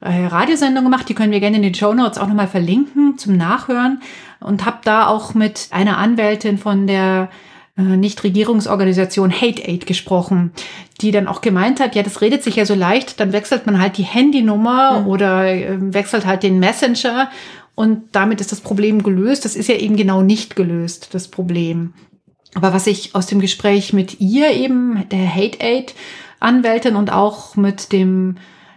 äh, 0.00 0.26
Radiosendung 0.26 0.84
gemacht, 0.84 1.08
die 1.08 1.14
können 1.14 1.32
wir 1.32 1.40
gerne 1.40 1.56
in 1.56 1.62
den 1.62 1.74
Show 1.74 1.94
Notes 1.94 2.18
auch 2.18 2.26
nochmal 2.26 2.48
verlinken 2.48 3.18
zum 3.18 3.36
Nachhören 3.36 4.00
und 4.40 4.64
habe 4.64 4.78
da 4.84 5.06
auch 5.06 5.34
mit 5.34 5.68
einer 5.70 5.98
Anwältin 5.98 6.58
von 6.58 6.86
der 6.86 7.30
äh, 7.78 7.82
Nichtregierungsorganisation 7.82 9.32
Hate 9.32 9.62
Aid 9.66 9.86
gesprochen, 9.86 10.52
die 11.00 11.10
dann 11.10 11.28
auch 11.28 11.40
gemeint 11.40 11.80
hat, 11.80 11.94
ja, 11.94 12.02
das 12.02 12.20
redet 12.20 12.42
sich 12.42 12.56
ja 12.56 12.66
so 12.66 12.74
leicht, 12.74 13.20
dann 13.20 13.32
wechselt 13.32 13.66
man 13.66 13.80
halt 13.80 13.98
die 13.98 14.04
Handynummer 14.04 15.00
mhm. 15.00 15.06
oder 15.06 15.46
äh, 15.46 15.76
wechselt 15.94 16.26
halt 16.26 16.42
den 16.42 16.58
Messenger 16.58 17.30
und 17.74 18.04
damit 18.12 18.40
ist 18.40 18.52
das 18.52 18.60
Problem 18.60 19.02
gelöst. 19.02 19.44
Das 19.44 19.54
ist 19.54 19.68
ja 19.68 19.76
eben 19.76 19.96
genau 19.96 20.22
nicht 20.22 20.56
gelöst, 20.56 21.10
das 21.12 21.28
Problem. 21.28 21.92
Aber 22.54 22.72
was 22.72 22.86
ich 22.86 23.14
aus 23.14 23.26
dem 23.26 23.38
Gespräch 23.38 23.92
mit 23.92 24.20
ihr 24.20 24.50
eben, 24.52 25.06
der 25.10 25.32
Hate 25.32 25.60
Aid 25.60 25.94
Anwältin 26.40 26.96
und 26.96 27.12
auch 27.12 27.56
mit 27.56 27.92
dem 27.92 28.36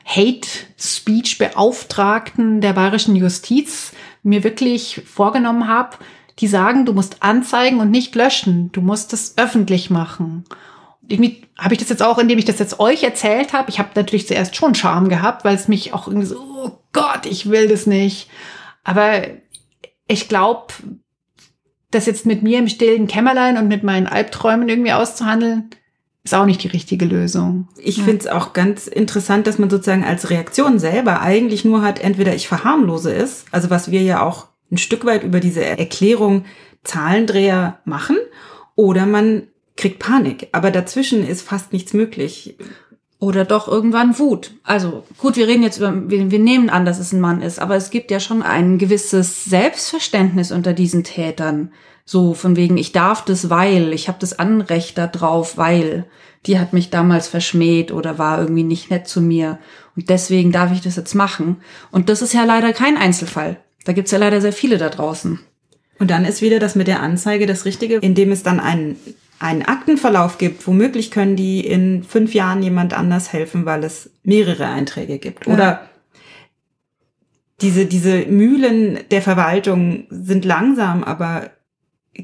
Hate 0.09 0.47
Speech 0.77 1.37
Beauftragten 1.37 2.61
der 2.61 2.73
bayerischen 2.73 3.15
Justiz 3.15 3.93
mir 4.23 4.43
wirklich 4.43 5.03
vorgenommen 5.05 5.67
habe, 5.67 5.97
die 6.39 6.47
sagen, 6.47 6.85
du 6.85 6.93
musst 6.93 7.21
anzeigen 7.21 7.79
und 7.79 7.91
nicht 7.91 8.15
löschen. 8.15 8.71
Du 8.71 8.81
musst 8.81 9.13
es 9.13 9.37
öffentlich 9.37 9.91
machen. 9.91 10.45
Irgendwie 11.07 11.43
habe 11.57 11.73
ich 11.73 11.79
das 11.79 11.89
jetzt 11.89 12.01
auch, 12.01 12.17
indem 12.17 12.39
ich 12.39 12.45
das 12.45 12.59
jetzt 12.59 12.79
euch 12.79 13.03
erzählt 13.03 13.53
habe. 13.53 13.69
Ich 13.69 13.77
habe 13.77 13.89
natürlich 13.95 14.27
zuerst 14.27 14.55
schon 14.55 14.73
Scham 14.73 15.09
gehabt, 15.09 15.45
weil 15.45 15.55
es 15.55 15.67
mich 15.67 15.93
auch 15.93 16.07
irgendwie 16.07 16.27
so, 16.27 16.39
oh 16.39 16.79
Gott, 16.91 17.25
ich 17.25 17.49
will 17.49 17.67
das 17.67 17.85
nicht. 17.85 18.29
Aber 18.83 19.21
ich 20.07 20.27
glaube, 20.27 20.73
das 21.91 22.07
jetzt 22.07 22.25
mit 22.25 22.41
mir 22.41 22.57
im 22.57 22.67
stillen 22.67 23.07
Kämmerlein 23.07 23.57
und 23.57 23.67
mit 23.67 23.83
meinen 23.83 24.07
Albträumen 24.07 24.69
irgendwie 24.69 24.93
auszuhandeln, 24.93 25.69
ist 26.23 26.33
auch 26.33 26.45
nicht 26.45 26.63
die 26.63 26.67
richtige 26.67 27.05
Lösung. 27.05 27.67
Ich 27.77 27.97
ja. 27.97 28.03
finde 28.03 28.19
es 28.19 28.27
auch 28.27 28.53
ganz 28.53 28.87
interessant, 28.87 29.47
dass 29.47 29.57
man 29.57 29.69
sozusagen 29.69 30.03
als 30.03 30.29
Reaktion 30.29 30.79
selber 30.79 31.21
eigentlich 31.21 31.65
nur 31.65 31.81
hat, 31.81 31.99
entweder 31.99 32.35
ich 32.35 32.47
verharmlose 32.47 33.13
es, 33.13 33.45
also 33.51 33.69
was 33.69 33.91
wir 33.91 34.01
ja 34.01 34.21
auch 34.21 34.47
ein 34.71 34.77
Stück 34.77 35.05
weit 35.05 35.23
über 35.23 35.39
diese 35.39 35.63
Erklärung 35.63 36.45
Zahlendreher 36.83 37.79
machen, 37.85 38.17
oder 38.75 39.05
man 39.05 39.47
kriegt 39.75 39.99
Panik. 39.99 40.47
Aber 40.53 40.71
dazwischen 40.71 41.27
ist 41.27 41.41
fast 41.41 41.73
nichts 41.73 41.93
möglich. 41.93 42.55
Oder 43.19 43.43
doch 43.43 43.67
irgendwann 43.67 44.17
Wut. 44.17 44.53
Also 44.63 45.03
gut, 45.17 45.35
wir 45.35 45.47
reden 45.47 45.63
jetzt 45.63 45.79
über, 45.79 46.09
wir, 46.09 46.31
wir 46.31 46.39
nehmen 46.39 46.69
an, 46.69 46.85
dass 46.85 46.99
es 46.99 47.11
ein 47.11 47.19
Mann 47.19 47.41
ist, 47.41 47.59
aber 47.59 47.75
es 47.75 47.89
gibt 47.89 48.09
ja 48.09 48.21
schon 48.21 48.41
ein 48.41 48.77
gewisses 48.77 49.43
Selbstverständnis 49.43 50.53
unter 50.53 50.71
diesen 50.71 51.03
Tätern. 51.03 51.73
So 52.11 52.33
von 52.33 52.55
wegen, 52.55 52.79
ich 52.79 52.91
darf 52.91 53.23
das, 53.23 53.51
weil, 53.51 53.93
ich 53.93 54.07
habe 54.07 54.17
das 54.19 54.39
Anrecht 54.39 54.97
darauf, 54.97 55.57
weil 55.57 56.05
die 56.47 56.57
hat 56.57 56.73
mich 56.73 56.89
damals 56.89 57.27
verschmäht 57.27 57.91
oder 57.91 58.17
war 58.17 58.39
irgendwie 58.39 58.63
nicht 58.63 58.89
nett 58.89 59.07
zu 59.07 59.21
mir. 59.21 59.59
Und 59.95 60.09
deswegen 60.09 60.51
darf 60.51 60.71
ich 60.71 60.81
das 60.81 60.95
jetzt 60.95 61.13
machen. 61.13 61.57
Und 61.91 62.09
das 62.09 62.23
ist 62.23 62.33
ja 62.33 62.45
leider 62.45 62.73
kein 62.73 62.97
Einzelfall. 62.97 63.57
Da 63.85 63.93
gibt's 63.93 64.09
ja 64.09 64.17
leider 64.17 64.41
sehr 64.41 64.53
viele 64.53 64.79
da 64.79 64.89
draußen. 64.89 65.39
Und 65.99 66.09
dann 66.09 66.25
ist 66.25 66.41
wieder 66.41 66.57
das 66.57 66.73
mit 66.73 66.87
der 66.87 67.03
Anzeige 67.03 67.45
das 67.45 67.65
Richtige, 67.65 67.97
indem 67.97 68.31
es 68.31 68.41
dann 68.41 68.59
einen, 68.59 68.95
einen 69.37 69.61
Aktenverlauf 69.61 70.39
gibt. 70.39 70.65
Womöglich 70.65 71.11
können 71.11 71.35
die 71.35 71.59
in 71.59 72.01
fünf 72.01 72.33
Jahren 72.33 72.63
jemand 72.63 72.95
anders 72.95 73.33
helfen, 73.33 73.67
weil 73.67 73.83
es 73.83 74.09
mehrere 74.23 74.65
Einträge 74.65 75.19
gibt. 75.19 75.45
Ja. 75.45 75.53
Oder 75.53 75.89
diese, 77.61 77.85
diese 77.85 78.25
Mühlen 78.25 78.97
der 79.11 79.21
Verwaltung 79.21 80.07
sind 80.09 80.43
langsam, 80.43 81.03
aber 81.03 81.51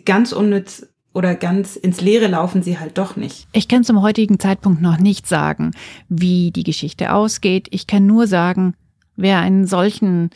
ganz 0.04 0.32
unnütz 0.32 0.88
oder 1.14 1.34
ganz 1.34 1.78
ins 1.78 2.02
Leere 2.02 2.28
laufen 2.28 2.62
sie 2.62 2.78
halt 2.78 2.98
doch 2.98 3.16
nicht. 3.16 3.48
Ich 3.54 3.68
kann 3.70 3.84
zum 3.86 4.02
heutigen 4.02 4.38
Zeitpunkt 4.40 4.82
noch 4.82 4.98
nicht 4.98 5.28
sagen, 5.28 5.72
wie 6.10 6.52
die 6.52 6.64
Geschichte 6.64 7.14
ausgeht. 7.14 7.68
Ich 7.72 7.88
kann 7.88 8.06
nur 8.06 8.28
sagen, 8.28 8.76
wer 9.16 9.40
einen 9.40 9.66
solchen 9.66 10.30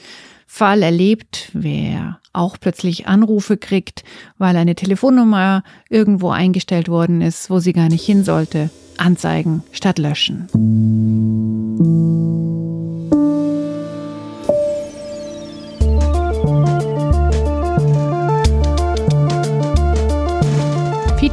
Fall 0.48 0.82
erlebt, 0.82 1.52
wer 1.54 2.20
auch 2.34 2.58
plötzlich 2.60 3.08
Anrufe 3.08 3.58
kriegt, 3.58 4.04
weil 4.38 4.56
eine 4.56 4.74
Telefonnummer 4.76 5.64
irgendwo 5.90 6.30
eingestellt 6.30 6.88
worden 6.88 7.22
ist, 7.22 7.50
wo 7.50 7.60
sie 7.60 7.74
gar 7.74 7.90
nicht 7.90 8.06
hin 8.06 8.24
sollte, 8.24 8.70
anzeigen 8.98 9.64
statt 9.72 10.00
löschen. 10.00 10.48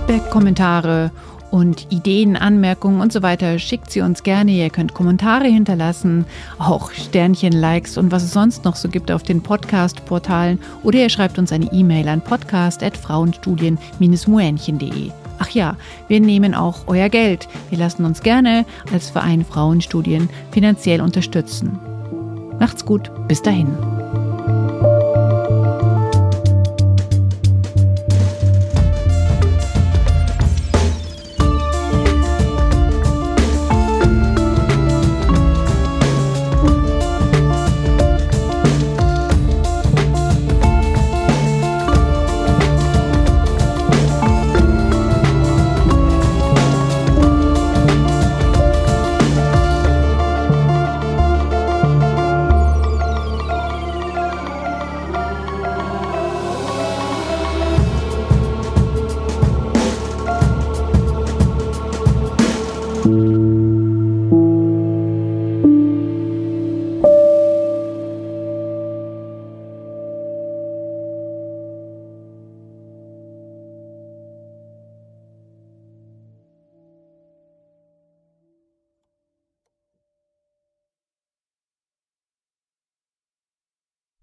Feedback, 0.06 0.30
Kommentare 0.30 1.10
und 1.50 1.90
Ideen, 1.90 2.36
Anmerkungen 2.36 3.00
und 3.00 3.12
so 3.12 3.22
weiter 3.22 3.58
schickt 3.58 3.90
sie 3.90 4.02
uns 4.02 4.22
gerne. 4.22 4.52
Ihr 4.52 4.70
könnt 4.70 4.94
Kommentare 4.94 5.48
hinterlassen, 5.48 6.26
auch 6.60 6.92
Sternchen, 6.92 7.52
Likes 7.52 7.98
und 7.98 8.12
was 8.12 8.22
es 8.22 8.32
sonst 8.32 8.64
noch 8.64 8.76
so 8.76 8.88
gibt 8.88 9.10
auf 9.10 9.24
den 9.24 9.42
Podcast-Portalen 9.42 10.60
oder 10.84 11.00
ihr 11.00 11.08
schreibt 11.08 11.40
uns 11.40 11.50
eine 11.50 11.72
E-Mail 11.72 12.06
an 12.06 12.20
podcast.frauenstudien-muänchen.de. 12.20 15.10
Ach 15.40 15.50
ja, 15.50 15.76
wir 16.06 16.20
nehmen 16.20 16.54
auch 16.54 16.86
euer 16.86 17.08
Geld. 17.08 17.48
Wir 17.70 17.78
lassen 17.78 18.04
uns 18.04 18.22
gerne 18.22 18.64
als 18.92 19.10
Verein 19.10 19.44
Frauenstudien 19.44 20.28
finanziell 20.52 21.00
unterstützen. 21.00 21.80
Macht's 22.60 22.84
gut, 22.84 23.10
bis 23.26 23.42
dahin. 23.42 23.76